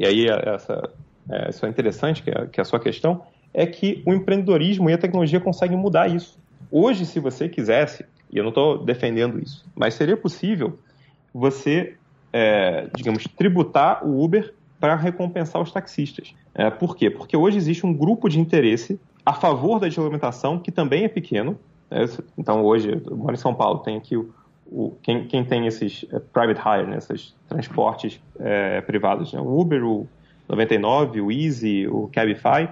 e 0.00 0.06
aí 0.06 0.26
essa, 0.28 0.90
é, 1.28 1.50
isso 1.50 1.66
é 1.66 1.68
interessante, 1.68 2.22
que 2.22 2.30
é, 2.30 2.46
que 2.46 2.58
é 2.58 2.62
a 2.62 2.64
sua 2.64 2.80
questão, 2.80 3.22
é 3.52 3.66
que 3.66 4.02
o 4.06 4.14
empreendedorismo 4.14 4.88
e 4.88 4.94
a 4.94 4.98
tecnologia 4.98 5.38
conseguem 5.38 5.76
mudar 5.76 6.08
isso. 6.08 6.38
Hoje, 6.72 7.04
se 7.04 7.20
você 7.20 7.50
quisesse, 7.50 8.06
e 8.32 8.38
eu 8.38 8.42
não 8.42 8.48
estou 8.48 8.82
defendendo 8.82 9.38
isso, 9.38 9.62
mas 9.76 9.92
seria 9.92 10.16
possível 10.16 10.78
você, 11.34 11.96
é, 12.32 12.88
digamos, 12.96 13.24
tributar 13.36 14.06
o 14.06 14.24
Uber 14.24 14.54
para 14.78 14.96
recompensar 14.96 15.60
os 15.60 15.70
taxistas. 15.70 16.34
É, 16.54 16.70
por 16.70 16.96
quê? 16.96 17.10
Porque 17.10 17.36
hoje 17.36 17.58
existe 17.58 17.84
um 17.84 17.92
grupo 17.92 18.26
de 18.26 18.40
interesse 18.40 18.98
a 19.26 19.34
favor 19.34 19.78
da 19.78 19.86
desregulamentação 19.86 20.58
que 20.58 20.72
também 20.72 21.04
é 21.04 21.08
pequeno. 21.08 21.58
Né? 21.90 22.06
Então, 22.38 22.64
hoje, 22.64 23.02
eu 23.06 23.16
moro 23.18 23.34
em 23.34 23.38
São 23.38 23.54
Paulo, 23.54 23.80
tem 23.80 23.98
aqui 23.98 24.16
o, 24.16 24.32
o, 24.70 24.96
quem, 25.02 25.26
quem, 25.26 25.44
tem 25.44 25.66
esses 25.66 26.04
é, 26.12 26.18
private 26.18 26.60
hire, 26.60 26.86
né, 26.86 26.98
esses 26.98 27.34
transportes 27.48 28.20
é, 28.38 28.80
privados, 28.80 29.32
né, 29.32 29.40
o 29.40 29.60
Uber, 29.60 29.84
o 29.84 30.08
99, 30.48 31.20
o 31.20 31.30
Easy, 31.30 31.86
o 31.86 32.08
Cabify, 32.12 32.68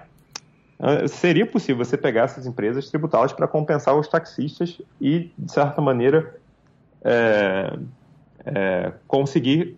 uh, 0.81 1.07
seria 1.09 1.47
possível 1.47 1.85
você 1.85 1.97
pegar 1.97 2.25
essas 2.25 2.47
empresas, 2.47 2.89
tributá-las 2.91 3.33
para 3.33 3.47
compensar 3.47 3.97
os 3.97 4.09
taxistas 4.09 4.81
e, 5.01 5.31
de 5.39 5.53
certa 5.53 5.81
maneira, 5.81 6.35
é, 7.05 7.79
é, 8.45 8.93
conseguir 9.07 9.77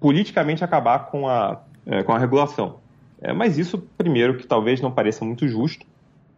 politicamente 0.00 0.64
acabar 0.64 1.10
com 1.10 1.28
a, 1.28 1.60
é, 1.84 2.02
com 2.02 2.12
a 2.12 2.18
regulação. 2.18 2.76
É, 3.20 3.32
mas 3.32 3.58
isso, 3.58 3.78
primeiro, 3.98 4.38
que 4.38 4.46
talvez 4.46 4.80
não 4.80 4.90
pareça 4.90 5.24
muito 5.24 5.46
justo, 5.46 5.84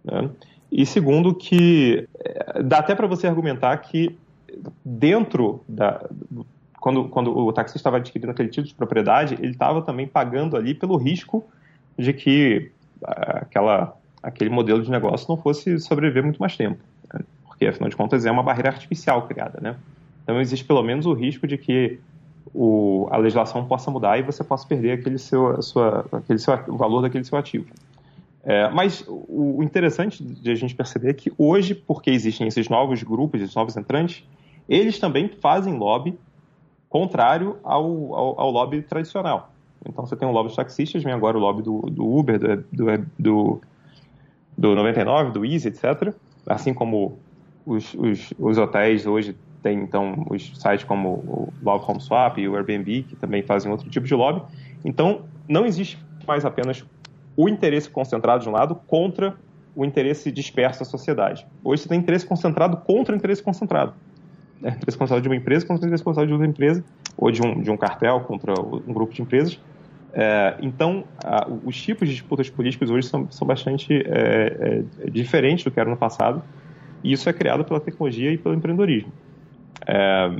né? 0.05 0.29
e 0.70 0.85
segundo, 0.85 1.33
que 1.35 2.09
dá 2.64 2.79
até 2.79 2.94
para 2.94 3.07
você 3.07 3.29
argumentar 3.29 3.77
que 3.79 4.18
dentro 4.85 5.62
da. 5.69 6.09
Quando, 6.81 7.09
quando 7.09 7.37
o 7.37 7.51
taxista 7.53 7.79
estava 7.79 7.97
adquirindo 7.97 8.31
aquele 8.31 8.49
título 8.49 8.69
de 8.69 8.75
propriedade, 8.75 9.35
ele 9.40 9.53
estava 9.53 9.81
também 9.81 10.07
pagando 10.07 10.55
ali 10.55 10.75
pelo 10.75 10.99
risco 10.99 11.43
de 11.99 12.12
que 12.12 12.71
ah, 13.03 13.38
aquela, 13.43 13.97
aquele 14.23 14.51
modelo 14.51 14.83
de 14.83 14.90
negócio 14.90 15.27
não 15.29 15.37
fosse 15.37 15.79
sobreviver 15.79 16.23
muito 16.23 16.38
mais 16.38 16.57
tempo. 16.57 16.79
Né? 17.12 17.21
Porque, 17.47 17.67
afinal 17.67 17.88
de 17.88 17.97
contas, 17.97 18.27
é 18.27 18.31
uma 18.31 18.43
barreira 18.43 18.69
artificial 18.69 19.27
criada. 19.27 19.59
Né? 19.62 19.77
Então, 20.23 20.38
existe 20.40 20.64
pelo 20.67 20.83
menos 20.83 21.07
o 21.07 21.14
risco 21.14 21.47
de 21.47 21.57
que 21.57 21.99
o, 22.53 23.09
a 23.11 23.17
legislação 23.17 23.64
possa 23.64 23.90
mudar 23.90 24.19
e 24.19 24.23
você 24.23 24.45
possa 24.45 24.67
perder 24.67 24.93
aquele 24.93 25.19
seu, 25.19 25.62
sua, 25.62 26.07
aquele 26.12 26.38
seu, 26.38 26.55
o 26.69 26.77
valor 26.77 27.01
daquele 27.01 27.25
seu 27.25 27.38
ativo. 27.38 27.67
É, 28.43 28.69
mas 28.71 29.05
o, 29.09 29.59
o 29.59 29.62
interessante 29.62 30.23
de 30.23 30.51
a 30.51 30.55
gente 30.55 30.75
perceber 30.75 31.11
é 31.11 31.14
que 31.14 31.33
hoje, 31.38 31.75
porque 31.75 32.11
existem 32.11 32.47
esses 32.47 32.69
novos 32.69 33.03
grupos, 33.03 33.40
esses 33.40 33.55
novos 33.55 33.77
entrantes, 33.77 34.23
eles 34.68 34.98
também 34.98 35.29
fazem 35.29 35.77
lobby 35.77 36.18
contrário 36.88 37.57
ao, 37.62 38.14
ao, 38.14 38.40
ao 38.40 38.50
lobby 38.50 38.83
tradicional. 38.83 39.53
Então 39.87 40.07
você 40.07 40.16
tem 40.16 40.27
um 40.27 40.31
lobby 40.31 40.48
dos 40.48 40.57
taxistas, 40.57 41.03
vem 41.03 41.12
agora 41.12 41.37
o 41.37 41.40
lobby 41.40 41.62
do, 41.62 41.81
do 41.90 42.07
Uber, 42.07 42.38
do, 42.38 42.64
do, 42.72 43.07
do, 43.18 43.61
do 44.57 44.74
99, 44.74 45.33
do 45.33 45.44
Easy, 45.44 45.68
etc. 45.68 46.14
Assim 46.46 46.72
como 46.72 47.18
os, 47.66 47.94
os, 47.94 48.33
os 48.38 48.59
hotéis 48.59 49.07
hoje 49.07 49.37
têm 49.62 49.81
então 49.81 50.27
os 50.31 50.57
sites 50.59 50.85
como 50.85 51.09
o 51.09 51.53
Love 51.62 51.85
Home 51.88 52.00
Swap 52.00 52.38
e 52.38 52.48
o 52.48 52.55
Airbnb, 52.55 53.03
que 53.03 53.16
também 53.16 53.42
fazem 53.42 53.70
outro 53.70 53.88
tipo 53.90 54.07
de 54.07 54.14
lobby. 54.14 54.42
Então 54.85 55.22
não 55.48 55.66
existe 55.66 55.98
mais 56.27 56.44
apenas 56.44 56.85
o 57.37 57.48
interesse 57.48 57.90
concentrado 57.90 58.42
de 58.42 58.48
um 58.48 58.53
lado 58.53 58.75
contra 58.87 59.37
o 59.75 59.85
interesse 59.85 60.31
disperso 60.31 60.79
da 60.79 60.85
sociedade. 60.85 61.46
Hoje 61.62 61.83
você 61.83 61.88
tem 61.88 61.98
interesse 61.98 62.25
concentrado 62.25 62.77
contra 62.77 63.12
o 63.12 63.17
interesse 63.17 63.42
concentrado 63.42 63.92
é, 64.65 64.71
responsável 64.85 65.21
de 65.21 65.29
uma 65.29 65.37
empresa 65.37 65.67
contra 65.67 65.87
o 65.87 65.90
responsável 65.90 66.27
de 66.27 66.33
outra 66.33 66.48
empresa, 66.48 66.83
ou 67.17 67.31
de 67.31 67.42
um, 67.42 67.60
de 67.60 67.71
um 67.71 67.77
cartel 67.77 68.21
contra 68.21 68.54
um 68.58 68.92
grupo 68.92 69.12
de 69.12 69.21
empresas. 69.21 69.60
É, 70.15 70.56
então, 70.62 71.04
a, 71.23 71.46
os 71.65 71.81
tipos 71.81 72.08
de 72.08 72.15
disputas 72.15 72.48
políticas 72.48 72.88
hoje 72.88 73.06
são, 73.06 73.31
são 73.31 73.46
bastante 73.46 73.92
é, 73.92 74.85
é, 75.04 75.10
diferentes 75.10 75.65
do 75.65 75.71
que 75.71 75.79
era 75.79 75.90
no 75.90 75.96
passado, 75.96 76.42
e 77.02 77.12
isso 77.12 77.29
é 77.29 77.33
criado 77.33 77.65
pela 77.65 77.79
tecnologia 77.79 78.33
e 78.33 78.38
pelo 78.38 78.54
empreendedorismo. 78.54 79.12
É, 79.87 80.31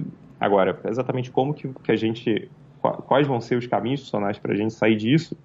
agora, 0.41 0.79
exatamente 0.89 1.31
como 1.31 1.53
que, 1.53 1.69
que, 1.69 1.93
a 1.93 1.97
gente, 1.97 2.49
quais 2.81 3.27
vão 3.27 3.41
ser 3.43 3.57
os 3.57 3.67
caminhos 3.67 4.01
funcionais 4.01 4.39
para 4.39 4.55
a 4.55 4.57
gente 4.57 4.73
sair 4.73 4.97
disso, 4.97 5.37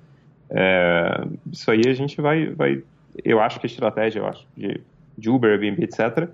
é, 0.50 1.28
isso 1.52 1.70
aí 1.70 1.82
a 1.86 1.94
gente 1.94 2.22
vai, 2.22 2.48
vai, 2.48 2.82
eu 3.26 3.42
acho 3.42 3.60
que 3.60 3.66
a 3.66 3.70
estratégia, 3.70 4.20
eu 4.20 4.26
acho, 4.26 4.48
de, 4.56 4.80
de 5.18 5.30
Uber, 5.30 5.52
Airbnb, 5.52 5.84
etc., 5.84 6.30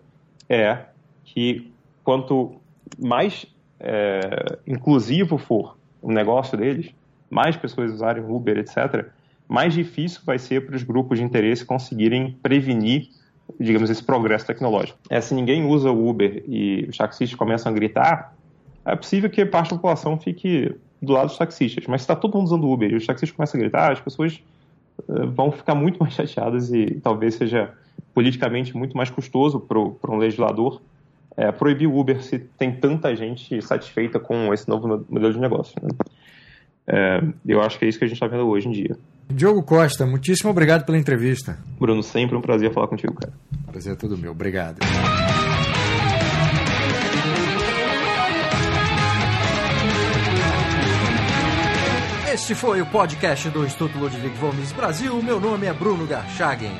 é 0.47 0.77
que 1.23 1.73
quanto 2.05 2.55
mais 2.97 3.45
é, 3.77 4.57
inclusivo 4.65 5.37
for 5.37 5.77
o 6.01 6.09
negócio 6.09 6.57
deles, 6.57 6.93
mais 7.29 7.57
pessoas 7.57 7.91
usarem 7.91 8.23
Uber, 8.23 8.57
etc., 8.57 9.07
mais 9.47 9.73
difícil 9.73 10.21
vai 10.25 10.39
ser 10.39 10.65
para 10.65 10.75
os 10.75 10.83
grupos 10.83 11.19
de 11.19 11.23
interesse 11.25 11.65
conseguirem 11.65 12.37
prevenir 12.41 13.09
digamos, 13.59 13.89
esse 13.89 14.03
progresso 14.03 14.45
tecnológico. 14.45 14.97
É, 15.09 15.21
se 15.21 15.33
ninguém 15.33 15.65
usa 15.65 15.91
o 15.91 16.09
Uber 16.09 16.43
e 16.47 16.85
os 16.89 16.97
taxistas 16.97 17.37
começam 17.37 17.71
a 17.71 17.75
gritar, 17.75 18.35
é 18.85 18.95
possível 18.95 19.29
que 19.29 19.45
parte 19.45 19.69
da 19.69 19.75
população 19.75 20.17
fique 20.19 20.75
do 21.01 21.13
lado 21.13 21.27
dos 21.27 21.37
taxistas. 21.37 21.85
Mas 21.87 22.01
se 22.01 22.05
está 22.05 22.15
todo 22.15 22.35
mundo 22.37 22.45
usando 22.47 22.63
o 22.63 22.73
Uber 22.73 22.91
e 22.91 22.95
os 22.95 23.05
taxistas 23.05 23.35
começam 23.35 23.59
a 23.59 23.61
gritar, 23.61 23.91
as 23.91 23.99
pessoas 23.99 24.41
uh, 25.07 25.27
vão 25.29 25.51
ficar 25.51 25.75
muito 25.75 25.97
mais 26.01 26.13
chateadas 26.13 26.71
e 26.73 26.99
talvez 27.01 27.35
seja 27.35 27.73
politicamente 28.13 28.75
muito 28.75 28.95
mais 28.95 29.09
custoso 29.09 29.59
para 29.59 30.11
um 30.11 30.17
legislador 30.17 30.81
é, 31.37 31.51
proibir 31.51 31.87
o 31.87 31.97
Uber 31.97 32.21
se 32.21 32.39
tem 32.39 32.73
tanta 32.73 33.15
gente 33.15 33.61
satisfeita 33.61 34.19
com 34.19 34.53
esse 34.53 34.67
novo 34.67 35.05
modelo 35.09 35.33
de 35.33 35.39
negócio. 35.39 35.75
Né? 35.81 35.89
É, 36.87 37.23
eu 37.45 37.61
acho 37.61 37.77
que 37.79 37.85
é 37.85 37.89
isso 37.89 37.97
que 37.97 38.05
a 38.05 38.07
gente 38.07 38.15
está 38.15 38.27
vendo 38.27 38.47
hoje 38.47 38.67
em 38.67 38.71
dia. 38.71 38.97
Diogo 39.27 39.63
Costa, 39.63 40.05
muitíssimo 40.05 40.51
obrigado 40.51 40.85
pela 40.85 40.97
entrevista. 40.97 41.57
Bruno, 41.79 42.03
sempre 42.03 42.35
um 42.35 42.41
prazer 42.41 42.71
falar 42.71 42.87
contigo, 42.87 43.13
cara. 43.13 43.33
Prazer 43.65 43.93
é 43.93 43.95
todo 43.95 44.17
meu. 44.17 44.31
Obrigado. 44.31 44.77
Este 52.31 52.53
foi 52.53 52.81
o 52.81 52.85
podcast 52.85 53.49
do 53.49 53.65
Instituto 53.65 53.97
Ludwig 53.97 54.37
Gomes 54.37 54.71
Brasil. 54.73 55.21
Meu 55.23 55.39
nome 55.39 55.65
é 55.65 55.73
Bruno 55.73 56.05
Garchagen. 56.05 56.73